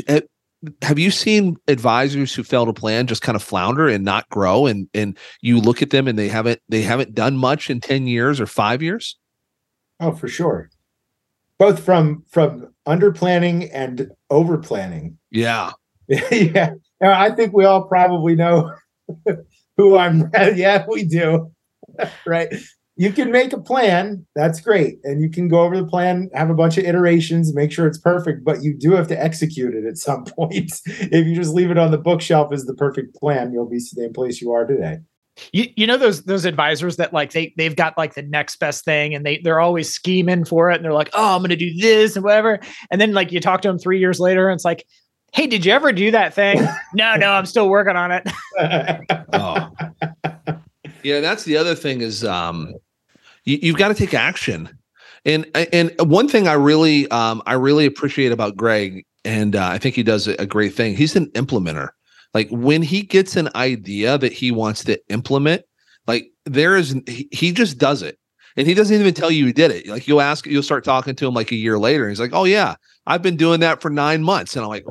have 0.82 1.00
you 1.00 1.12
seen 1.12 1.58
advisors 1.68 2.34
who 2.34 2.44
fail 2.44 2.66
to 2.66 2.74
plan 2.74 3.08
just 3.08 3.22
kind 3.22 3.36
of 3.36 3.44
flounder 3.44 3.88
and 3.88 4.04
not 4.04 4.30
grow? 4.30 4.66
And 4.66 4.88
and 4.94 5.18
you 5.42 5.60
look 5.60 5.82
at 5.82 5.90
them 5.90 6.08
and 6.08 6.18
they 6.18 6.28
haven't 6.28 6.62
they 6.70 6.82
haven't 6.82 7.16
done 7.16 7.38
much 7.38 7.70
in 7.70 7.80
ten 7.80 8.08
years 8.08 8.40
or 8.40 8.46
five 8.46 8.82
years. 8.82 9.18
Oh, 10.00 10.12
for 10.12 10.28
sure. 10.28 10.70
Both 11.58 11.84
from 11.84 12.24
from 12.30 12.74
under 12.86 13.12
planning 13.12 13.72
and 13.72 14.12
over 14.30 14.58
planning. 14.58 15.18
Yeah. 15.32 15.72
yeah. 16.08 16.74
I 17.02 17.32
think 17.32 17.54
we 17.54 17.66
all 17.66 17.88
probably 17.88 18.36
know 18.36 18.74
who 19.78 19.98
I'm. 19.98 20.32
Yeah, 20.56 20.86
we 20.88 21.06
do. 21.06 21.52
right. 22.26 22.54
You 22.98 23.12
can 23.12 23.30
make 23.30 23.52
a 23.52 23.60
plan. 23.60 24.26
That's 24.36 24.62
great. 24.62 25.00
And 25.04 25.22
you 25.22 25.30
can 25.30 25.50
go 25.50 25.62
over 25.62 25.76
the 25.76 25.86
plan, 25.86 26.30
have 26.34 26.50
a 26.50 26.54
bunch 26.54 26.78
of 26.78 26.86
iterations, 26.86 27.54
make 27.54 27.72
sure 27.72 27.88
it's 27.88 27.98
perfect, 27.98 28.46
but 28.46 28.64
you 28.64 28.74
do 28.74 28.94
have 28.94 29.10
to 29.10 29.22
execute 29.22 29.74
it 29.74 29.86
at 29.86 29.98
some 29.98 30.24
point. 30.38 30.72
if 30.86 31.28
you 31.28 31.36
just 31.36 31.54
leave 31.54 31.72
it 31.72 31.78
on 31.78 31.92
the 31.92 31.98
bookshelf 31.98 32.54
as 32.54 32.66
the 32.66 32.74
perfect 32.74 33.16
plan, 33.16 33.52
you'll 33.52 33.70
be 33.70 33.78
the 33.78 33.82
same 33.82 34.14
place 34.14 34.42
you 34.42 34.52
are 34.52 34.66
today. 34.66 35.00
You, 35.52 35.68
you 35.76 35.86
know 35.86 35.98
those 35.98 36.24
those 36.24 36.46
advisors 36.46 36.96
that 36.96 37.12
like 37.12 37.34
they 37.34 37.54
they've 37.58 37.76
got 37.76 37.98
like 37.98 38.14
the 38.14 38.22
next 38.22 38.56
best 38.56 38.86
thing 38.86 39.14
and 39.14 39.26
they 39.26 39.40
they're 39.44 39.60
always 39.60 39.94
scheming 39.94 40.46
for 40.46 40.72
it 40.72 40.76
and 40.76 40.86
they're 40.86 40.94
like 40.94 41.10
oh 41.12 41.36
I'm 41.36 41.42
gonna 41.42 41.58
do 41.58 41.74
this 41.74 42.16
and 42.16 42.24
whatever 42.24 42.58
and 42.90 43.02
then 43.02 43.12
like 43.12 43.34
you 43.34 43.42
talk 43.42 43.62
to 43.64 43.68
them 43.68 43.78
three 43.78 44.00
years 44.00 44.18
later 44.22 44.48
and 44.48 44.56
it's 44.56 44.64
like 44.64 44.86
hey 45.34 45.46
did 45.46 45.66
you 45.66 45.74
ever 45.74 45.92
do 45.92 46.12
that 46.12 46.34
thing 46.34 46.66
no 46.94 47.18
no 47.18 47.34
I'm 47.34 47.46
still 47.46 47.68
working 47.68 47.98
on 47.98 48.12
it 48.14 48.26
oh. 49.34 49.70
yeah 51.04 51.20
that's 51.20 51.44
the 51.44 51.58
other 51.58 51.76
thing 51.76 52.00
is 52.00 52.24
um 52.24 52.74
you, 53.46 53.60
you've 53.62 53.78
got 53.78 53.88
to 53.90 53.94
take 53.94 54.14
action 54.14 54.70
and 55.26 55.46
and 55.56 55.94
one 56.00 56.28
thing 56.28 56.48
I 56.48 56.54
really 56.54 57.10
um 57.12 57.42
I 57.46 57.54
really 57.54 57.86
appreciate 57.86 58.32
about 58.32 58.56
Gregg 58.56 59.06
and 59.24 59.56
uh, 59.56 59.68
I 59.68 59.78
think 59.78 59.96
he 59.96 60.04
does 60.04 60.28
a 60.28 60.46
great 60.46 60.74
thing 60.74 60.96
he's 60.96 61.16
an 61.16 61.28
implementer 61.32 61.90
like 62.36 62.50
when 62.50 62.82
he 62.84 63.02
gets 63.02 63.38
an 63.38 63.48
idea 63.56 64.18
that 64.18 64.34
he 64.34 64.52
wants 64.52 64.84
to 64.84 65.00
implement, 65.08 65.64
like 66.06 66.30
there 66.44 66.76
is 66.76 66.94
he, 67.08 67.30
he 67.32 67.54
just 67.54 67.78
does 67.78 68.04
it. 68.04 68.20
And 68.58 68.68
he 68.68 68.74
doesn't 68.74 69.00
even 69.00 69.14
tell 69.14 69.32
you 69.32 69.46
he 69.46 69.54
did 69.54 69.72
it. 69.72 69.88
Like 69.88 70.06
you'll 70.06 70.22
ask, 70.22 70.46
you'll 70.46 70.62
start 70.62 70.84
talking 70.84 71.16
to 71.16 71.28
him 71.28 71.34
like 71.34 71.52
a 71.52 71.56
year 71.56 71.80
later. 71.80 72.04
And 72.04 72.12
he's 72.12 72.20
like, 72.20 72.34
Oh 72.34 72.44
yeah, 72.44 72.76
I've 73.08 73.22
been 73.22 73.38
doing 73.38 73.62
that 73.62 73.82
for 73.82 73.90
nine 73.90 74.22
months. 74.22 74.56
And 74.56 74.64
I'm 74.64 74.70
like, 74.70 74.84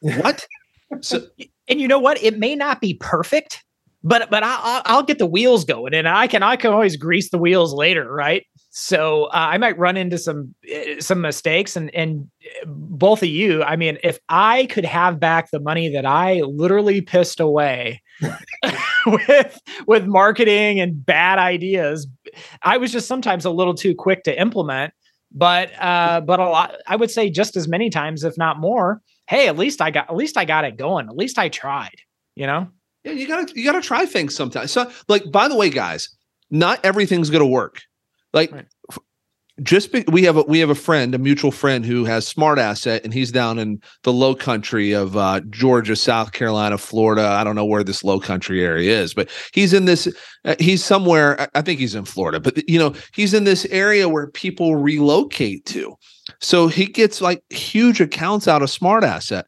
what? 0.00 0.46
so 1.02 1.20
and 1.68 1.80
you 1.80 1.86
know 1.86 1.98
what? 1.98 2.20
It 2.22 2.38
may 2.38 2.54
not 2.54 2.80
be 2.80 2.94
perfect, 2.94 3.62
but 4.02 4.30
but 4.30 4.42
I, 4.44 4.82
I'll 4.84 5.02
get 5.02 5.18
the 5.18 5.26
wheels 5.26 5.64
going, 5.64 5.94
and 5.94 6.08
I 6.08 6.26
can 6.28 6.42
I 6.42 6.56
can 6.56 6.72
always 6.72 6.96
grease 6.96 7.30
the 7.30 7.38
wheels 7.38 7.74
later, 7.74 8.12
right? 8.12 8.44
So 8.70 9.24
uh, 9.24 9.30
I 9.32 9.58
might 9.58 9.76
run 9.76 9.96
into 9.96 10.18
some 10.18 10.54
uh, 10.72 11.00
some 11.00 11.20
mistakes, 11.20 11.74
and 11.74 11.92
and 11.94 12.28
eh, 12.42 12.64
both 12.66 13.22
of 13.22 13.28
you. 13.28 13.62
I 13.64 13.74
mean, 13.74 13.98
if 14.04 14.18
I 14.28 14.66
could 14.66 14.84
have 14.84 15.18
back 15.18 15.50
the 15.50 15.58
money 15.58 15.88
that 15.88 16.06
I 16.06 16.42
literally 16.42 17.00
pissed 17.00 17.40
away 17.40 18.00
with 19.06 19.60
with 19.88 20.06
marketing 20.06 20.78
and 20.78 21.04
bad 21.04 21.40
ideas, 21.40 22.06
I 22.62 22.76
was 22.76 22.92
just 22.92 23.08
sometimes 23.08 23.44
a 23.44 23.50
little 23.50 23.74
too 23.74 23.96
quick 23.96 24.22
to 24.24 24.40
implement. 24.40 24.92
But 25.32 25.72
uh, 25.80 26.20
but 26.20 26.38
a 26.38 26.48
lot, 26.48 26.76
I 26.86 26.94
would 26.94 27.10
say, 27.10 27.30
just 27.30 27.56
as 27.56 27.66
many 27.66 27.90
times, 27.90 28.22
if 28.22 28.38
not 28.38 28.60
more. 28.60 29.02
Hey, 29.26 29.48
at 29.48 29.58
least 29.58 29.82
I 29.82 29.90
got 29.90 30.08
at 30.08 30.16
least 30.16 30.36
I 30.36 30.44
got 30.44 30.64
it 30.64 30.76
going. 30.76 31.08
At 31.08 31.16
least 31.16 31.36
I 31.36 31.48
tried. 31.48 31.96
You 32.36 32.46
know. 32.46 32.68
Yeah, 33.08 33.14
you 33.14 33.26
gotta 33.26 33.52
you 33.54 33.64
gotta 33.64 33.80
try 33.80 34.04
things 34.04 34.34
sometimes. 34.34 34.70
So, 34.70 34.90
like, 35.08 35.30
by 35.32 35.48
the 35.48 35.56
way, 35.56 35.70
guys, 35.70 36.10
not 36.50 36.84
everything's 36.84 37.30
gonna 37.30 37.46
work. 37.46 37.80
Like 38.34 38.52
right. 38.52 38.66
just 39.62 39.92
be, 39.92 40.04
we 40.08 40.24
have 40.24 40.36
a 40.36 40.42
we 40.42 40.58
have 40.58 40.68
a 40.68 40.74
friend, 40.74 41.14
a 41.14 41.18
mutual 41.18 41.50
friend 41.50 41.86
who 41.86 42.04
has 42.04 42.30
SmartAsset 42.30 43.04
and 43.04 43.14
he's 43.14 43.32
down 43.32 43.58
in 43.58 43.80
the 44.02 44.12
low 44.12 44.34
country 44.34 44.92
of 44.92 45.16
uh, 45.16 45.40
Georgia, 45.48 45.96
South 45.96 46.32
Carolina, 46.32 46.76
Florida. 46.76 47.26
I 47.26 47.44
don't 47.44 47.56
know 47.56 47.64
where 47.64 47.82
this 47.82 48.04
low 48.04 48.20
country 48.20 48.62
area 48.62 49.00
is, 49.00 49.14
but 49.14 49.30
he's 49.54 49.72
in 49.72 49.86
this 49.86 50.06
uh, 50.44 50.56
he's 50.58 50.84
somewhere 50.84 51.48
I 51.54 51.62
think 51.62 51.80
he's 51.80 51.94
in 51.94 52.04
Florida, 52.04 52.40
but 52.40 52.68
you 52.68 52.78
know, 52.78 52.94
he's 53.14 53.32
in 53.32 53.44
this 53.44 53.64
area 53.66 54.08
where 54.08 54.26
people 54.26 54.76
relocate 54.76 55.64
to. 55.66 55.94
So 56.40 56.68
he 56.68 56.84
gets 56.84 57.22
like 57.22 57.42
huge 57.48 58.02
accounts 58.02 58.46
out 58.46 58.60
of 58.60 58.68
SmartAsset. 58.68 59.44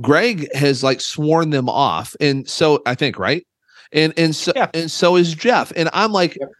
Gregg 0.00 0.52
has 0.54 0.82
like 0.82 1.00
sworn 1.00 1.50
them 1.50 1.68
off. 1.68 2.14
And 2.20 2.48
so 2.48 2.82
I 2.86 2.94
think, 2.94 3.18
right? 3.18 3.46
And 3.92 4.12
and 4.16 4.34
so 4.34 4.52
yeah. 4.54 4.70
and 4.74 4.90
so 4.90 5.16
is 5.16 5.34
Jeff. 5.34 5.72
And 5.74 5.88
I'm 5.92 6.12
like, 6.12 6.36
yep. 6.38 6.50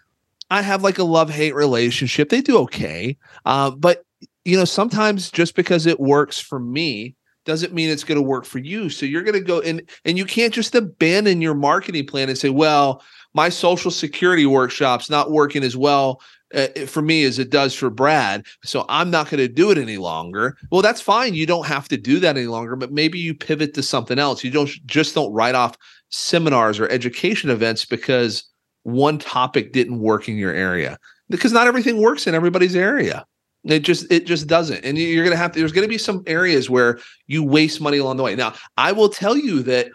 I 0.50 0.62
have 0.62 0.82
like 0.82 0.98
a 0.98 1.04
love 1.04 1.30
hate 1.30 1.54
relationship. 1.54 2.30
They 2.30 2.40
do 2.40 2.58
okay. 2.58 3.16
Uh, 3.44 3.70
but 3.70 4.04
you 4.44 4.56
know, 4.56 4.64
sometimes 4.64 5.30
just 5.30 5.54
because 5.54 5.86
it 5.86 6.00
works 6.00 6.38
for 6.38 6.58
me 6.58 7.14
doesn't 7.44 7.74
mean 7.74 7.90
it's 7.90 8.04
going 8.04 8.16
to 8.16 8.22
work 8.22 8.44
for 8.44 8.58
you. 8.58 8.90
So 8.90 9.06
you're 9.06 9.22
going 9.22 9.34
to 9.34 9.40
go 9.40 9.60
and 9.60 9.82
and 10.04 10.16
you 10.16 10.24
can't 10.24 10.54
just 10.54 10.74
abandon 10.74 11.42
your 11.42 11.54
marketing 11.54 12.06
plan 12.06 12.28
and 12.28 12.38
say, 12.38 12.50
well, 12.50 13.02
my 13.34 13.50
social 13.50 13.90
security 13.90 14.46
workshop's 14.46 15.10
not 15.10 15.30
working 15.30 15.62
as 15.62 15.76
well 15.76 16.20
uh, 16.54 16.68
for 16.86 17.02
me 17.02 17.24
as 17.24 17.38
it 17.38 17.50
does 17.50 17.74
for 17.74 17.90
Brad. 17.90 18.46
So 18.64 18.84
I'm 18.88 19.10
not 19.10 19.30
going 19.30 19.38
to 19.38 19.48
do 19.48 19.70
it 19.70 19.78
any 19.78 19.98
longer. 19.98 20.56
Well, 20.70 20.82
that's 20.82 21.00
fine. 21.00 21.34
You 21.34 21.46
don't 21.46 21.66
have 21.66 21.88
to 21.88 21.96
do 21.96 22.18
that 22.20 22.36
any 22.36 22.46
longer, 22.46 22.76
but 22.76 22.92
maybe 22.92 23.18
you 23.18 23.34
pivot 23.34 23.74
to 23.74 23.82
something 23.82 24.18
else. 24.18 24.42
You 24.42 24.50
don't 24.50 24.70
just 24.86 25.14
don't 25.14 25.32
write 25.32 25.54
off 25.54 25.76
seminars 26.10 26.80
or 26.80 26.88
education 26.88 27.50
events 27.50 27.84
because 27.84 28.44
one 28.82 29.18
topic 29.18 29.72
didn't 29.72 30.00
work 30.00 30.28
in 30.28 30.36
your 30.36 30.52
area 30.52 30.98
because 31.28 31.52
not 31.52 31.66
everything 31.66 32.00
works 32.00 32.26
in 32.26 32.34
everybody's 32.34 32.74
area 32.74 33.26
it 33.64 33.80
just 33.80 34.10
it 34.10 34.24
just 34.26 34.46
doesn't 34.46 34.84
and 34.84 34.96
you're 34.96 35.24
gonna 35.24 35.36
have 35.36 35.52
to 35.52 35.58
there's 35.58 35.72
gonna 35.72 35.88
be 35.88 35.98
some 35.98 36.22
areas 36.26 36.70
where 36.70 36.98
you 37.26 37.42
waste 37.42 37.80
money 37.80 37.98
along 37.98 38.16
the 38.16 38.22
way 38.22 38.34
now 38.34 38.52
i 38.76 38.92
will 38.92 39.08
tell 39.08 39.36
you 39.36 39.62
that 39.62 39.90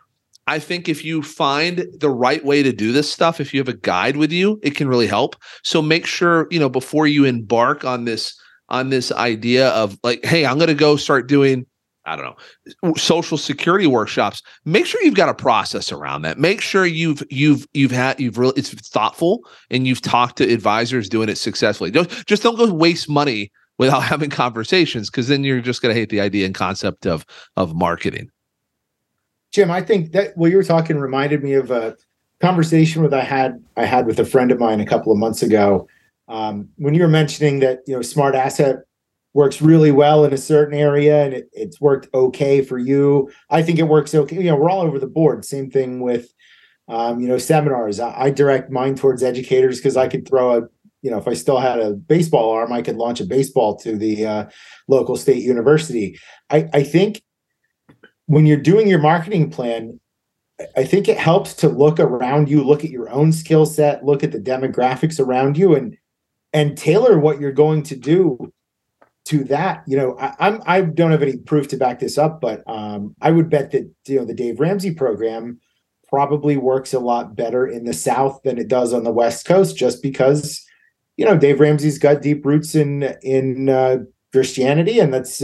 i 0.48 0.60
think 0.60 0.88
if 0.88 1.04
you 1.04 1.22
find 1.22 1.86
the 2.00 2.10
right 2.10 2.44
way 2.46 2.64
to 2.64 2.72
do 2.72 2.92
this 2.92 3.12
stuff 3.12 3.40
if 3.40 3.54
you 3.54 3.60
have 3.60 3.70
a 3.70 3.74
guide 3.74 4.18
with 4.18 4.32
you 4.32 4.60
it 4.64 4.76
can 4.76 4.88
really 4.88 5.08
help 5.08 5.36
so 5.64 5.82
make 5.82 6.06
sure 6.06 6.48
you 6.52 6.60
know 6.60 6.70
before 6.70 7.08
you 7.08 7.26
embark 7.26 7.86
on 7.86 8.06
this 8.06 8.40
on 8.70 8.90
this 8.90 9.12
idea 9.12 9.70
of 9.70 9.98
like 10.04 10.24
hey 10.26 10.46
i'm 10.46 10.58
gonna 10.58 10.74
go 10.74 10.96
start 10.96 11.28
doing 11.28 11.66
I 12.06 12.18
don't 12.18 12.36
know, 12.84 12.94
social 12.96 13.38
security 13.38 13.88
workshops. 13.88 14.42
Make 14.66 14.86
sure 14.86 15.02
you've 15.04 15.16
got 15.16 15.30
a 15.30 15.34
process 15.34 15.92
around 15.92 16.24
that. 16.24 16.38
Make 16.38 16.60
sure 16.60 16.86
you've 16.86 17.24
you've 17.30 17.66
you've 17.74 17.92
had 17.92 18.20
you've 18.20 18.38
really 18.38 18.54
it's 18.58 18.72
thoughtful 18.90 19.40
and 19.70 19.88
you've 19.88 20.02
talked 20.02 20.38
to 20.40 20.54
advisors 20.54 21.08
doing 21.08 21.30
it 21.30 21.38
successfully. 21.38 21.92
Don't 21.92 22.10
just 22.26 22.44
don't 22.44 22.58
go 22.58 22.72
waste 22.74 23.10
money 23.10 23.52
without 23.78 24.04
having 24.04 24.30
conversations 24.30 25.10
because 25.10 25.30
then 25.30 25.44
you're 25.44 25.62
just 25.62 25.82
going 25.82 25.94
to 25.94 26.00
hate 26.00 26.10
the 26.10 26.20
idea 26.20 26.46
and 26.46 26.56
concept 26.56 27.06
of 27.06 27.26
of 27.56 27.74
marketing. 27.74 28.30
Jim, 29.54 29.70
I 29.70 29.82
think 29.82 30.12
that 30.14 30.36
what 30.36 30.50
you 30.50 30.58
were 30.58 30.64
talking 30.64 30.98
reminded 30.98 31.44
me 31.44 31.54
of 31.54 31.70
a 31.70 31.96
conversation 32.42 33.04
with 33.04 33.14
I 33.14 33.22
had 33.22 33.64
I 33.78 33.86
had 33.86 34.08
with 34.08 34.20
a 34.20 34.26
friend 34.26 34.52
of 34.52 34.60
mine 34.60 34.82
a 34.82 34.86
couple 34.86 35.12
of 35.12 35.20
months 35.20 35.44
ago. 35.44 35.88
Um, 36.28 36.70
when 36.78 36.96
you 36.96 37.04
were 37.04 37.08
mentioning 37.08 37.60
that 37.60 37.82
you 37.86 37.94
know 37.94 38.00
SmartAsset 38.00 38.82
works 39.34 39.62
really 39.62 39.92
well 39.92 40.26
in 40.26 40.34
a 40.34 40.38
certain 40.38 40.78
area 40.78 41.24
and 41.24 41.34
it, 41.34 41.50
it's 41.54 41.80
worked 41.80 42.08
okay 42.14 42.64
for 42.64 42.78
you. 42.78 43.32
I 43.50 43.62
think 43.62 43.80
it 43.80 43.84
works 43.84 44.14
okay. 44.14 44.38
You 44.38 44.44
know, 44.52 44.56
we're 44.56 44.70
all 44.70 44.82
over 44.82 45.00
the 45.00 45.08
board. 45.08 45.46
Same 45.46 45.70
thing 45.70 46.02
with, 46.02 46.34
um, 46.88 47.20
you 47.20 47.28
know, 47.28 47.38
seminars. 47.38 48.00
I, 48.00 48.26
I 48.26 48.30
direct 48.30 48.72
mine 48.72 48.96
towards 48.96 49.24
educators 49.24 49.80
because 49.80 49.98
I 49.98 50.08
could 50.08 50.28
throw 50.28 50.58
a, 50.58 50.62
you 51.02 51.10
know, 51.10 51.18
if 51.18 51.28
I 51.28 51.34
still 51.34 51.60
had 51.60 51.80
a 51.80 51.94
baseball 51.94 52.52
arm, 52.52 52.72
I 52.72 52.84
could 52.84 52.96
launch 52.96 53.22
a 53.22 53.26
baseball 53.26 53.76
to 53.78 53.98
the 53.98 54.26
uh, 54.26 54.46
local 54.88 55.16
state 55.16 55.44
university. 55.44 56.20
I, 56.52 56.70
I 56.72 56.84
think 56.84 57.24
when 58.28 58.46
you're 58.46 58.58
doing 58.58 58.88
your 58.88 59.00
marketing 59.00 59.50
plan, 59.50 60.00
I 60.78 60.84
think 60.84 61.08
it 61.08 61.18
helps 61.18 61.54
to 61.56 61.70
look 61.70 62.00
around 62.00 62.50
you, 62.50 62.64
look 62.64 62.84
at 62.84 62.92
your 62.92 63.10
own 63.10 63.32
skill 63.32 63.66
set, 63.66 64.06
look 64.06 64.24
at 64.24 64.32
the 64.32 64.40
demographics 64.40 65.20
around 65.20 65.58
you, 65.58 65.76
and 65.76 65.98
and 66.54 66.78
tailor 66.78 67.20
what 67.20 67.40
you're 67.40 67.52
going 67.52 67.84
to 67.84 67.96
do 67.96 68.54
to 69.26 69.44
that, 69.46 69.84
you 69.88 69.96
know, 69.96 70.18
I, 70.20 70.34
I'm 70.40 70.62
I 70.66 70.82
don't 70.82 71.12
have 71.12 71.24
any 71.24 71.38
proof 71.38 71.68
to 71.70 71.78
back 71.78 72.00
this 72.00 72.18
up, 72.18 72.42
but 72.42 72.62
um, 72.68 73.16
I 73.22 73.32
would 73.32 73.50
bet 73.50 73.72
that 73.72 73.90
you 74.08 74.20
know 74.20 74.26
the 74.26 74.34
Dave 74.34 74.60
Ramsey 74.60 74.94
program 74.94 75.60
probably 76.10 76.58
works 76.58 76.94
a 76.94 77.00
lot 77.00 77.36
better 77.36 77.66
in 77.66 77.86
the 77.86 77.94
South 77.94 78.42
than 78.44 78.58
it 78.58 78.68
does 78.68 78.94
on 78.94 79.04
the 79.04 79.12
West 79.12 79.46
Coast, 79.46 79.78
just 79.78 80.04
because 80.04 80.64
you 81.16 81.26
know 81.26 81.38
Dave 81.38 81.60
Ramsey's 81.60 81.98
got 81.98 82.22
deep 82.22 82.46
roots 82.46 82.76
in 82.76 83.16
in 83.22 83.70
uh, 83.70 84.00
Christianity, 84.34 85.00
and 85.00 85.14
that's 85.14 85.42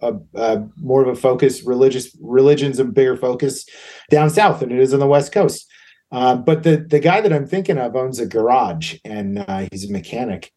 a, 0.00 0.14
a, 0.34 0.66
more 0.76 1.02
of 1.02 1.08
a 1.08 1.14
focus 1.14 1.64
religious 1.64 2.16
religions 2.20 2.78
a 2.78 2.84
bigger 2.84 3.16
focus 3.16 3.66
down 4.10 4.30
south 4.30 4.60
than 4.60 4.72
it 4.72 4.78
is 4.78 4.92
on 4.92 5.00
the 5.00 5.06
West 5.06 5.32
Coast. 5.32 5.70
Uh, 6.12 6.36
but 6.36 6.62
the 6.62 6.76
the 6.76 7.00
guy 7.00 7.20
that 7.20 7.32
I'm 7.32 7.46
thinking 7.46 7.78
of 7.78 7.96
owns 7.96 8.20
a 8.20 8.26
garage, 8.26 8.96
and 9.04 9.44
uh, 9.48 9.66
he's 9.70 9.88
a 9.88 9.92
mechanic 9.92 10.52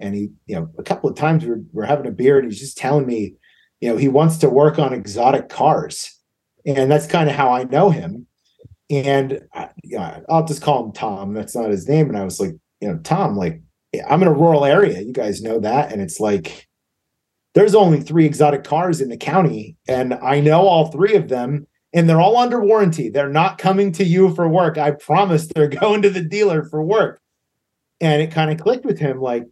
and 0.00 0.14
he, 0.14 0.30
you 0.46 0.56
know, 0.56 0.70
a 0.78 0.82
couple 0.82 1.08
of 1.08 1.16
times 1.16 1.44
we're, 1.44 1.62
we're 1.72 1.84
having 1.84 2.06
a 2.06 2.10
beer 2.10 2.38
and 2.38 2.50
he's 2.50 2.58
just 2.58 2.78
telling 2.78 3.06
me, 3.06 3.34
you 3.80 3.88
know, 3.88 3.96
he 3.96 4.08
wants 4.08 4.38
to 4.38 4.48
work 4.48 4.78
on 4.78 4.92
exotic 4.92 5.48
cars. 5.48 6.18
And 6.66 6.90
that's 6.90 7.06
kind 7.06 7.28
of 7.28 7.36
how 7.36 7.52
I 7.52 7.64
know 7.64 7.90
him. 7.90 8.26
And 8.90 9.42
I, 9.54 9.68
yeah, 9.84 10.20
I'll 10.28 10.44
just 10.44 10.62
call 10.62 10.86
him 10.86 10.92
Tom. 10.92 11.34
That's 11.34 11.54
not 11.54 11.70
his 11.70 11.88
name. 11.88 12.08
And 12.08 12.18
I 12.18 12.24
was 12.24 12.40
like, 12.40 12.52
you 12.80 12.88
know, 12.88 12.98
Tom, 12.98 13.36
like, 13.36 13.62
I'm 14.08 14.22
in 14.22 14.28
a 14.28 14.32
rural 14.32 14.64
area. 14.64 15.00
You 15.00 15.12
guys 15.12 15.42
know 15.42 15.60
that. 15.60 15.92
And 15.92 16.00
it's 16.00 16.18
like, 16.18 16.68
there's 17.54 17.74
only 17.74 18.00
three 18.00 18.26
exotic 18.26 18.64
cars 18.64 19.00
in 19.00 19.08
the 19.08 19.16
county. 19.16 19.76
And 19.88 20.14
I 20.14 20.40
know 20.40 20.62
all 20.62 20.90
three 20.90 21.14
of 21.14 21.28
them 21.28 21.66
and 21.92 22.08
they're 22.08 22.20
all 22.20 22.36
under 22.36 22.60
warranty. 22.60 23.08
They're 23.08 23.28
not 23.28 23.58
coming 23.58 23.90
to 23.92 24.04
you 24.04 24.34
for 24.34 24.48
work. 24.48 24.78
I 24.78 24.92
promise 24.92 25.48
they're 25.48 25.68
going 25.80 26.02
to 26.02 26.10
the 26.10 26.22
dealer 26.22 26.64
for 26.64 26.82
work. 26.82 27.20
And 28.00 28.22
it 28.22 28.30
kind 28.30 28.50
of 28.50 28.60
clicked 28.60 28.84
with 28.84 28.98
him 28.98 29.20
like, 29.20 29.46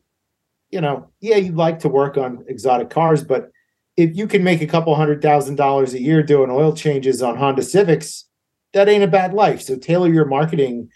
you 0.71 0.81
know, 0.81 1.11
yeah, 1.21 1.37
you'd 1.37 1.57
like 1.57 1.81
to 1.81 1.89
work 1.89 2.17
on 2.17 2.45
exotic 2.47 2.91
cars, 2.91 3.25
but 3.25 3.51
if 3.97 4.17
you 4.17 4.29
can 4.29 4.45
make 4.45 4.61
a 4.61 4.67
couple 4.67 4.95
hundred 4.95 5.21
thousand 5.21 5.57
dollars 5.57 5.93
a 5.93 6.01
year 6.01 6.23
doing 6.23 6.51
oil 6.51 6.73
changes 6.73 7.21
on 7.21 7.37
Honda 7.37 7.63
Civics, 7.63 8.27
that 8.73 8.89
ain't 8.89 9.03
a 9.03 9.09
bad 9.09 9.35
life. 9.35 9.61
So 9.61 9.77
tailor 9.77 10.13
your 10.13 10.27
marketing 10.27 10.89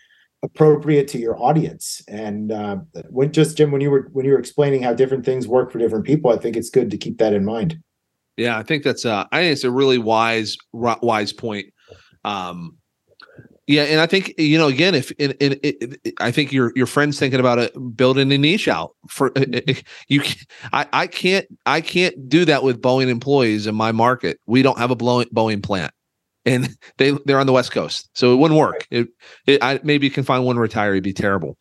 appropriate 0.42 1.08
to 1.08 1.18
your 1.18 1.40
audience. 1.40 2.02
And 2.08 2.52
uh, 2.52 2.76
when 3.08 3.32
just 3.32 3.56
Jim, 3.56 3.70
when 3.70 3.80
you 3.80 3.90
were 3.90 4.08
when 4.12 4.26
you 4.26 4.32
were 4.32 4.38
explaining 4.38 4.82
how 4.82 4.92
different 4.92 5.24
things 5.24 5.46
work 5.46 5.70
for 5.70 5.78
different 5.78 6.04
people, 6.04 6.32
I 6.32 6.36
think 6.36 6.56
it's 6.56 6.70
good 6.70 6.90
to 6.90 6.98
keep 6.98 7.18
that 7.18 7.32
in 7.32 7.44
mind. 7.44 7.78
Yeah, 8.36 8.58
I 8.58 8.62
think 8.62 8.82
that's 8.82 9.04
uh, 9.04 9.26
I 9.30 9.40
think 9.40 9.52
it's 9.52 9.64
a 9.64 9.70
really 9.70 9.98
wise 9.98 10.56
wise 10.72 11.32
point. 11.32 11.66
Um, 12.24 12.76
yeah, 13.68 13.82
and 13.84 14.00
I 14.00 14.06
think 14.06 14.34
you 14.38 14.58
know 14.58 14.68
again, 14.68 14.94
if 14.94 15.12
in, 15.12 15.32
in, 15.32 15.96
I 16.18 16.30
think 16.30 16.52
your 16.52 16.72
your 16.74 16.86
friend's 16.86 17.18
thinking 17.18 17.40
about 17.40 17.58
it, 17.58 17.72
building 17.96 18.32
a 18.32 18.38
niche 18.38 18.68
out 18.68 18.94
for 19.08 19.32
you. 20.08 20.22
I 20.72 20.86
I 20.92 21.06
can't 21.06 21.46
I 21.66 21.80
can't 21.80 22.28
do 22.28 22.44
that 22.46 22.64
with 22.64 22.82
Boeing 22.82 23.08
employees 23.08 23.66
in 23.66 23.74
my 23.74 23.92
market. 23.92 24.40
We 24.46 24.62
don't 24.62 24.78
have 24.78 24.90
a 24.90 24.96
Boeing 24.96 25.62
plant, 25.62 25.92
and 26.44 26.76
they 26.98 27.12
they're 27.24 27.40
on 27.40 27.46
the 27.46 27.52
West 27.52 27.72
Coast, 27.72 28.08
so 28.14 28.32
it 28.32 28.36
wouldn't 28.36 28.58
work. 28.58 28.86
It, 28.90 29.08
it 29.46 29.62
I 29.62 29.80
maybe 29.82 30.06
you 30.06 30.10
can 30.10 30.24
find 30.24 30.44
one 30.44 30.56
retiree, 30.56 30.90
it'd 30.90 31.04
be 31.04 31.12
terrible. 31.12 31.56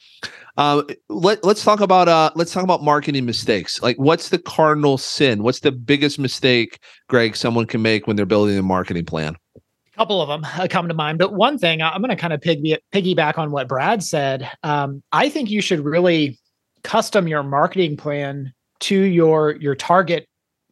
Uh, 0.57 0.83
let 1.09 1.43
let's 1.43 1.63
talk 1.63 1.79
about 1.79 2.07
uh 2.07 2.31
let's 2.35 2.51
talk 2.51 2.63
about 2.63 2.83
marketing 2.83 3.25
mistakes. 3.25 3.81
Like, 3.81 3.97
what's 3.97 4.29
the 4.29 4.39
cardinal 4.39 4.97
sin? 4.97 5.43
What's 5.43 5.59
the 5.59 5.71
biggest 5.71 6.19
mistake, 6.19 6.79
Gregg, 7.07 7.35
someone 7.35 7.65
can 7.65 7.81
make 7.81 8.07
when 8.07 8.15
they're 8.15 8.25
building 8.25 8.57
a 8.57 8.63
marketing 8.63 9.05
plan? 9.05 9.35
A 9.55 9.97
couple 9.97 10.21
of 10.21 10.29
them 10.29 10.45
uh, 10.57 10.67
come 10.69 10.87
to 10.87 10.93
mind, 10.93 11.19
but 11.19 11.33
one 11.33 11.57
thing 11.57 11.81
I'm 11.81 12.01
going 12.01 12.09
to 12.09 12.15
kind 12.15 12.33
of 12.33 12.41
piggy, 12.41 12.77
piggyback 12.93 13.37
on 13.37 13.51
what 13.51 13.67
Brad 13.67 14.01
said. 14.03 14.49
Um, 14.63 15.03
I 15.11 15.29
think 15.29 15.49
you 15.49 15.61
should 15.61 15.81
really 15.81 16.39
custom 16.83 17.27
your 17.27 17.43
marketing 17.43 17.97
plan 17.97 18.53
to 18.79 18.95
your 18.95 19.55
your 19.57 19.75
target 19.75 20.27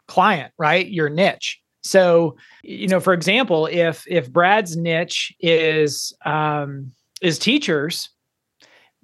client, 0.08 0.52
right? 0.58 0.88
Your 0.88 1.10
niche. 1.10 1.62
So, 1.81 2.35
you 2.63 2.87
know, 2.87 2.99
for 2.99 3.13
example, 3.13 3.67
if 3.67 4.05
if 4.07 4.31
Brad's 4.31 4.75
niche 4.75 5.33
is 5.39 6.13
um, 6.25 6.91
is 7.21 7.39
teachers, 7.39 8.09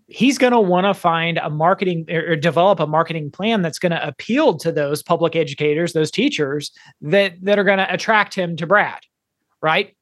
he's 0.07 0.37
going 0.37 0.53
to 0.53 0.59
want 0.59 0.85
to 0.85 0.93
find 0.93 1.37
a 1.37 1.49
marketing 1.49 2.05
or 2.11 2.35
develop 2.35 2.79
a 2.79 2.87
marketing 2.87 3.31
plan 3.31 3.61
that's 3.61 3.79
going 3.79 3.93
to 3.93 4.07
appeal 4.07 4.57
to 4.57 4.71
those 4.71 5.01
public 5.01 5.35
educators, 5.35 5.93
those 5.93 6.11
teachers 6.11 6.71
that 7.01 7.33
that 7.41 7.57
are 7.57 7.63
going 7.63 7.77
to 7.77 7.93
attract 7.93 8.35
him 8.35 8.57
to 8.57 8.67
Brad, 8.67 8.99
right? 9.61 9.95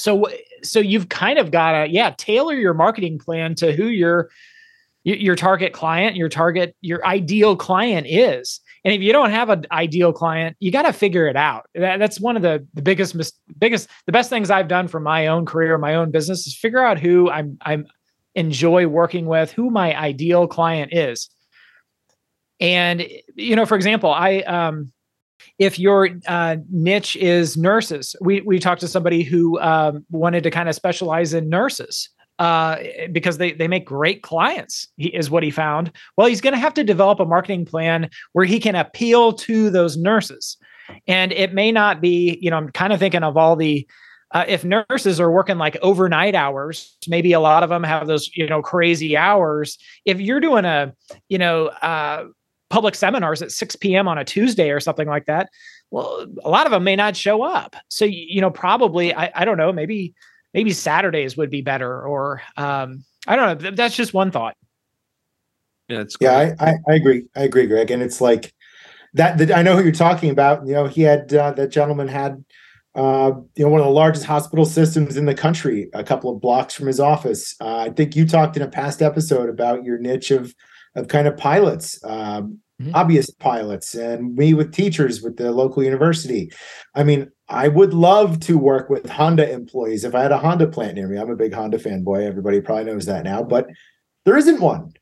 so 0.00 0.26
so 0.62 0.80
you've 0.80 1.08
kind 1.08 1.38
of 1.38 1.50
got 1.50 1.72
to 1.72 1.90
yeah 1.90 2.10
tailor 2.16 2.54
your 2.54 2.74
marketing 2.74 3.18
plan 3.18 3.54
to 3.54 3.72
who 3.72 3.86
your 3.86 4.30
your 5.04 5.36
target 5.36 5.72
client 5.72 6.16
your 6.16 6.28
target 6.28 6.74
your 6.80 7.04
ideal 7.06 7.56
client 7.56 8.06
is 8.08 8.60
and 8.84 8.94
if 8.94 9.00
you 9.00 9.12
don't 9.12 9.30
have 9.30 9.48
an 9.48 9.66
ideal 9.72 10.12
client 10.12 10.56
you 10.60 10.70
got 10.70 10.82
to 10.82 10.92
figure 10.92 11.26
it 11.26 11.36
out. 11.36 11.66
That, 11.74 11.98
that's 11.98 12.20
one 12.20 12.36
of 12.36 12.42
the, 12.42 12.66
the 12.74 12.82
biggest 12.82 13.16
biggest 13.58 13.88
the 14.06 14.12
best 14.12 14.30
things 14.30 14.50
i've 14.50 14.68
done 14.68 14.88
for 14.88 15.00
my 15.00 15.26
own 15.26 15.46
career 15.46 15.76
my 15.78 15.94
own 15.94 16.10
business 16.10 16.46
is 16.46 16.56
figure 16.56 16.84
out 16.84 16.98
who 16.98 17.30
i'm 17.30 17.58
i'm 17.62 17.86
enjoy 18.34 18.86
working 18.86 19.26
with 19.26 19.50
who 19.52 19.70
my 19.70 19.98
ideal 19.98 20.46
client 20.46 20.92
is. 20.94 21.28
And 22.60 23.06
you 23.34 23.56
know 23.56 23.66
for 23.66 23.76
example 23.76 24.10
i 24.10 24.38
um 24.40 24.92
if 25.58 25.78
your 25.78 26.08
uh, 26.26 26.56
niche 26.70 27.16
is 27.16 27.56
nurses, 27.56 28.14
we 28.20 28.40
we 28.42 28.58
talked 28.58 28.80
to 28.82 28.88
somebody 28.88 29.22
who 29.22 29.58
um, 29.60 30.04
wanted 30.10 30.42
to 30.44 30.50
kind 30.50 30.68
of 30.68 30.74
specialize 30.74 31.34
in 31.34 31.48
nurses 31.48 32.10
uh, 32.40 32.78
because 33.12 33.36
they 33.36 33.52
they 33.52 33.68
make 33.68 33.84
great 33.84 34.22
clients. 34.22 34.88
Is 34.98 35.30
what 35.30 35.42
he 35.42 35.50
found. 35.50 35.92
Well, 36.16 36.26
he's 36.26 36.40
going 36.40 36.54
to 36.54 36.58
have 36.58 36.74
to 36.74 36.82
develop 36.82 37.20
a 37.20 37.26
marketing 37.26 37.66
plan 37.66 38.08
where 38.32 38.46
he 38.46 38.58
can 38.58 38.74
appeal 38.74 39.34
to 39.34 39.68
those 39.68 39.98
nurses, 39.98 40.56
and 41.06 41.32
it 41.32 41.52
may 41.52 41.70
not 41.70 42.00
be. 42.00 42.38
You 42.40 42.50
know, 42.50 42.56
I'm 42.56 42.70
kind 42.70 42.92
of 42.92 42.98
thinking 42.98 43.22
of 43.22 43.36
all 43.36 43.54
the. 43.54 43.86
Uh, 44.32 44.44
if 44.46 44.64
nurses 44.64 45.18
are 45.18 45.32
working 45.32 45.58
like 45.58 45.76
overnight 45.82 46.36
hours, 46.36 46.96
maybe 47.08 47.32
a 47.32 47.40
lot 47.40 47.64
of 47.64 47.68
them 47.68 47.82
have 47.82 48.06
those, 48.06 48.30
you 48.36 48.46
know, 48.46 48.62
crazy 48.62 49.16
hours. 49.16 49.76
If 50.04 50.20
you're 50.20 50.38
doing 50.38 50.64
a, 50.64 50.94
you 51.28 51.36
know, 51.36 51.66
uh, 51.66 52.26
public 52.68 52.94
seminars 52.94 53.42
at 53.42 53.50
6 53.50 53.74
p.m. 53.74 54.06
on 54.06 54.18
a 54.18 54.24
Tuesday 54.24 54.70
or 54.70 54.78
something 54.78 55.08
like 55.08 55.26
that, 55.26 55.50
well, 55.90 56.26
a 56.44 56.48
lot 56.48 56.66
of 56.66 56.70
them 56.70 56.84
may 56.84 56.94
not 56.94 57.16
show 57.16 57.42
up. 57.42 57.74
So, 57.88 58.04
you 58.04 58.40
know, 58.40 58.52
probably, 58.52 59.12
I, 59.12 59.32
I 59.34 59.44
don't 59.44 59.58
know, 59.58 59.72
maybe, 59.72 60.14
maybe 60.54 60.72
Saturdays 60.72 61.36
would 61.36 61.50
be 61.50 61.62
better 61.62 62.02
or, 62.06 62.42
um, 62.56 63.04
I 63.26 63.36
don't 63.36 63.62
know. 63.62 63.70
That's 63.70 63.94
just 63.94 64.14
one 64.14 64.30
thought. 64.30 64.56
Yeah, 65.88 66.00
it's 66.00 66.16
yeah, 66.20 66.54
I, 66.60 66.70
I, 66.70 66.74
I, 66.88 66.94
agree. 66.94 67.24
I 67.36 67.42
agree, 67.42 67.66
Gregg. 67.66 67.90
And 67.90 68.02
it's 68.02 68.20
like 68.20 68.54
that, 69.14 69.38
that 69.38 69.50
I 69.52 69.62
know 69.62 69.76
who 69.76 69.82
you're 69.82 69.92
talking 69.92 70.30
about. 70.30 70.66
You 70.66 70.74
know, 70.74 70.86
he 70.86 71.02
had, 71.02 71.32
uh, 71.34 71.52
that 71.52 71.70
gentleman 71.70 72.08
had, 72.08 72.44
uh, 72.94 73.32
you 73.56 73.64
know, 73.64 73.70
one 73.70 73.80
of 73.80 73.86
the 73.86 73.92
largest 73.92 74.24
hospital 74.24 74.64
systems 74.64 75.16
in 75.16 75.26
the 75.26 75.34
country, 75.34 75.88
a 75.94 76.02
couple 76.02 76.34
of 76.34 76.40
blocks 76.40 76.74
from 76.74 76.86
his 76.86 77.00
office. 77.00 77.54
Uh, 77.60 77.78
I 77.78 77.90
think 77.90 78.16
you 78.16 78.26
talked 78.26 78.56
in 78.56 78.62
a 78.62 78.68
past 78.68 79.02
episode 79.02 79.48
about 79.48 79.84
your 79.84 79.98
niche 79.98 80.30
of 80.30 80.54
of 80.96 81.06
kind 81.06 81.28
of 81.28 81.36
pilots, 81.36 82.02
um, 82.04 82.58
mm-hmm. 82.80 82.92
hobbyist 82.92 83.38
pilots, 83.38 83.94
and 83.94 84.34
me 84.34 84.54
with 84.54 84.72
teachers 84.72 85.22
with 85.22 85.36
the 85.36 85.52
local 85.52 85.82
university. 85.82 86.50
I 86.94 87.04
mean, 87.04 87.30
I 87.48 87.68
would 87.68 87.92
love 87.92 88.40
to 88.40 88.58
work 88.58 88.88
with 88.90 89.08
Honda 89.08 89.50
employees 89.50 90.04
if 90.04 90.14
I 90.14 90.22
had 90.22 90.32
a 90.32 90.38
Honda 90.38 90.66
plant 90.66 90.94
near 90.94 91.08
me. 91.08 91.18
I'm 91.18 91.30
a 91.30 91.36
big 91.36 91.52
Honda 91.52 91.78
fanboy. 91.78 92.26
Everybody 92.26 92.60
probably 92.60 92.84
knows 92.84 93.06
that 93.06 93.24
now, 93.24 93.42
but 93.42 93.66
there 94.24 94.36
isn't 94.36 94.60
one. 94.60 94.92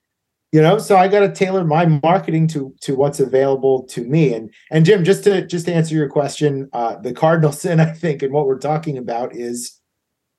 You 0.51 0.63
know, 0.63 0.79
so 0.79 0.97
I 0.97 1.09
got 1.09 1.21
to 1.21 1.33
tailor 1.33 1.63
my 1.63 1.85
marketing 1.85 2.49
to 2.49 2.75
to 2.81 2.97
what's 2.97 3.21
available 3.21 3.87
to 3.89 4.05
me. 4.05 4.33
And 4.33 4.51
and 4.71 4.87
Jim, 4.87 5.05
just 5.05 5.25
to 5.25 5.47
just 5.47 5.67
to 5.67 5.75
answer 5.75 5.95
your 5.95 6.09
question, 6.09 6.71
uh, 6.73 6.97
the 6.97 7.13
cardinal 7.13 7.53
sin, 7.65 7.81
I 7.81 7.93
think, 7.93 8.23
and 8.23 8.33
what 8.33 8.47
we're 8.47 8.59
talking 8.59 8.97
about 8.97 9.37
is 9.37 9.79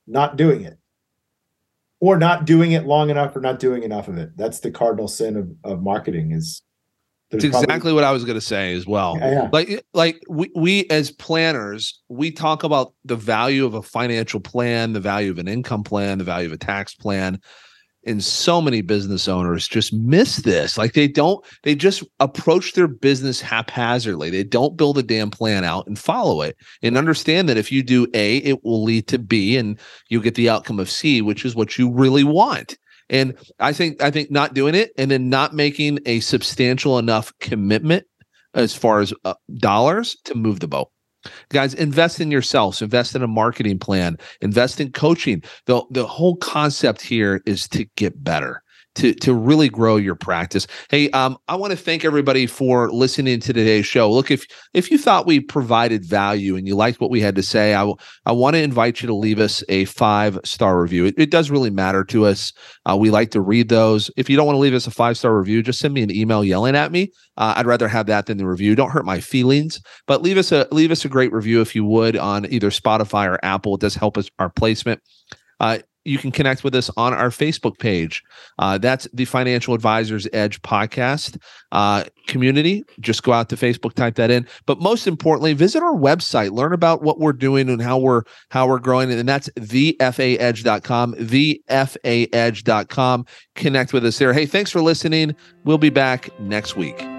not 0.08 0.36
doing 0.36 0.62
it 0.62 0.80
or 2.00 2.18
not 2.18 2.46
doing 2.46 2.72
it 2.72 2.86
long 2.86 3.10
enough 3.10 3.36
or 3.36 3.42
not 3.42 3.60
doing 3.60 3.84
enough 3.84 4.08
of 4.08 4.18
it. 4.18 4.36
That's 4.36 4.60
the 4.60 4.72
cardinal 4.72 5.08
sin 5.08 5.36
of, 5.36 5.72
of 5.72 5.84
marketing 5.84 6.32
is 6.32 6.62
it's 7.32 7.44
exactly 7.44 7.68
probably, 7.68 7.94
what 7.94 8.04
I 8.04 8.12
was 8.12 8.26
going 8.26 8.40
to 8.40 8.46
say 8.46 8.74
as 8.74 8.88
well. 8.88 9.18
Yeah, 9.20 9.32
yeah. 9.32 9.50
Like, 9.52 9.86
like 9.94 10.24
we, 10.28 10.52
we 10.56 10.86
as 10.90 11.12
planners, 11.12 12.02
we 12.10 12.32
talk 12.32 12.64
about 12.64 12.94
the 13.06 13.16
value 13.16 13.66
of 13.66 13.74
a 13.74 13.84
financial 13.84 14.40
plan, 14.40 14.94
the 14.94 15.00
value 15.00 15.32
of 15.32 15.38
an 15.38 15.48
income 15.48 15.84
plan, 15.84 16.18
the 16.18 16.24
value 16.24 16.48
of 16.48 16.54
a 16.54 16.58
tax 16.58 16.96
plan 16.96 17.40
and 18.06 18.24
so 18.24 18.62
many 18.62 18.82
business 18.82 19.28
owners 19.28 19.68
just 19.68 19.94
miss 19.94 20.38
this 20.38 20.78
like 20.78 20.94
they 20.94 21.08
don't 21.08 21.44
they 21.64 21.76
just 21.76 22.04
approach 22.20 22.74
their 22.74 22.88
business 22.88 23.42
haphazardly 23.42 24.30
they 24.30 24.44
don't 24.44 24.78
build 24.78 24.98
a 24.98 25.04
damn 25.04 25.30
plan 25.30 25.64
out 25.64 25.86
and 25.86 26.00
follow 26.00 26.42
it 26.42 26.56
and 26.82 26.98
understand 26.98 27.50
that 27.50 27.58
if 27.58 27.72
you 27.72 27.84
do 27.84 28.08
a 28.14 28.38
it 28.38 28.64
will 28.64 28.84
lead 28.84 29.08
to 29.08 29.20
b 29.20 29.58
and 29.58 29.78
you 30.08 30.22
get 30.22 30.36
the 30.36 30.50
outcome 30.50 30.80
of 30.80 30.90
c 30.90 31.22
which 31.22 31.44
is 31.44 31.56
what 31.56 31.78
you 31.78 31.92
really 31.92 32.24
want 32.24 32.78
and 33.10 33.36
i 33.60 33.74
think 33.74 34.02
i 34.02 34.12
think 34.12 34.32
not 34.32 34.54
doing 34.54 34.76
it 34.76 34.92
and 34.98 35.12
then 35.12 35.30
not 35.30 35.54
making 35.54 36.00
a 36.06 36.20
substantial 36.20 36.98
enough 36.98 37.32
commitment 37.40 38.06
as 38.54 38.76
far 38.76 39.00
as 39.00 39.14
uh, 39.26 39.34
dollars 39.56 40.18
to 40.26 40.36
move 40.36 40.60
the 40.60 40.68
boat 40.68 40.90
Guys, 41.50 41.74
invest 41.74 42.22
in 42.22 42.32
yourselves, 42.32 42.82
invest 42.82 43.16
in 43.16 43.22
a 43.22 43.28
marketing 43.28 43.80
plan, 43.80 44.18
invest 44.42 44.80
in 44.80 44.92
coaching. 44.92 45.44
The, 45.66 45.84
the 45.92 46.08
whole 46.08 46.38
concept 46.38 47.02
here 47.02 47.42
is 47.46 47.68
to 47.70 47.86
get 47.98 48.24
better. 48.24 48.64
To 48.96 49.14
to 49.14 49.34
really 49.34 49.70
grow 49.70 49.96
your 49.96 50.16
practice. 50.16 50.68
Hey, 50.90 51.10
um, 51.12 51.38
I 51.48 51.56
want 51.56 51.72
to 51.72 51.78
thank 51.78 52.04
everybody 52.04 52.46
for 52.48 52.92
listening 52.92 53.40
to 53.40 53.54
today's 53.54 53.86
show. 53.86 54.12
Look, 54.12 54.32
if 54.32 54.46
if 54.74 54.92
you 54.92 54.98
thought 54.98 55.28
we 55.28 55.40
provided 55.40 56.06
value 56.06 56.56
and 56.56 56.68
you 56.68 56.76
liked 56.76 57.00
what 57.00 57.12
we 57.12 57.22
had 57.22 57.36
to 57.36 57.44
say, 57.44 57.76
I 57.76 57.92
I 58.26 58.32
want 58.32 58.56
to 58.56 58.62
invite 58.62 59.02
you 59.02 59.08
to 59.08 59.14
leave 59.14 59.40
us 59.40 59.64
a 59.70 59.86
five 59.86 60.40
star 60.44 60.82
review. 60.82 61.06
It, 61.06 61.16
it 61.18 61.32
does 61.32 61.50
really 61.50 61.70
matter 61.70 62.04
to 62.06 62.26
us. 62.26 62.52
Uh, 62.86 62.98
we 62.98 63.10
like 63.10 63.32
to 63.32 63.42
read 63.42 63.70
those. 63.70 64.10
If 64.18 64.30
you 64.30 64.36
don't 64.36 64.46
want 64.46 64.56
to 64.56 64.62
leave 64.62 64.74
us 64.74 64.88
a 64.88 64.92
five 64.92 65.18
star 65.18 65.38
review, 65.38 65.62
just 65.62 65.80
send 65.80 65.94
me 65.94 66.02
an 66.02 66.12
email 66.12 66.44
yelling 66.44 66.76
at 66.76 66.92
me. 66.92 67.12
Uh, 67.38 67.54
I'd 67.58 67.66
rather 67.66 67.88
have 67.88 68.08
that 68.08 68.26
than 68.26 68.38
the 68.38 68.48
review. 68.48 68.76
Don't 68.76 68.92
hurt 68.92 69.06
my 69.06 69.20
feelings, 69.20 69.80
but 70.08 70.22
leave 70.22 70.38
us 70.38 70.52
a 70.52 70.68
leave 70.72 70.92
us 70.92 71.06
a 71.06 71.10
great 71.10 71.32
review 71.32 71.62
if 71.62 71.76
you 71.76 71.86
would 71.86 72.18
on 72.18 72.46
either 72.52 72.70
Spotify 72.70 73.28
or 73.30 73.40
Apple. 73.44 73.76
It 73.76 73.82
does 73.82 73.96
help 73.96 74.18
us 74.18 74.30
our 74.40 74.50
placement. 74.50 75.02
Uh, 75.60 75.80
you 76.10 76.18
can 76.18 76.32
connect 76.32 76.64
with 76.64 76.74
us 76.74 76.90
on 76.98 77.14
our 77.14 77.30
Facebook 77.30 77.78
page. 77.78 78.24
Uh, 78.58 78.80
that's 78.80 79.08
the 79.14 79.26
Financial 79.26 79.76
Advisors 79.76 80.28
Edge 80.34 80.60
podcast 80.64 81.38
uh, 81.72 82.04
community. 82.28 82.84
Just 83.00 83.22
go 83.22 83.32
out 83.32 83.50
to 83.50 83.56
Facebook, 83.56 83.94
type 83.94 84.16
that 84.16 84.32
in. 84.32 84.48
But 84.66 84.80
most 84.82 85.06
importantly, 85.06 85.54
visit 85.54 85.84
our 85.84 85.94
website, 85.94 86.52
learn 86.52 86.74
about 86.74 87.04
what 87.04 87.20
we're 87.20 87.34
doing 87.34 87.70
and 87.70 87.82
how 87.82 88.00
we're 88.00 88.24
how 88.50 88.68
we're 88.68 88.80
growing. 88.80 89.12
And 89.12 89.30
that's 89.30 89.50
thefaedge.com, 89.50 91.14
thefaedge.com. 91.16 91.66
Connect 93.56 93.94
with 93.94 94.06
us 94.06 94.18
there. 94.18 94.34
Hey, 94.34 94.48
thanks 94.48 94.72
for 94.72 94.82
listening. 94.82 95.36
We'll 95.64 95.78
be 95.78 95.90
back 95.90 96.30
next 96.40 96.76
week. 96.76 97.19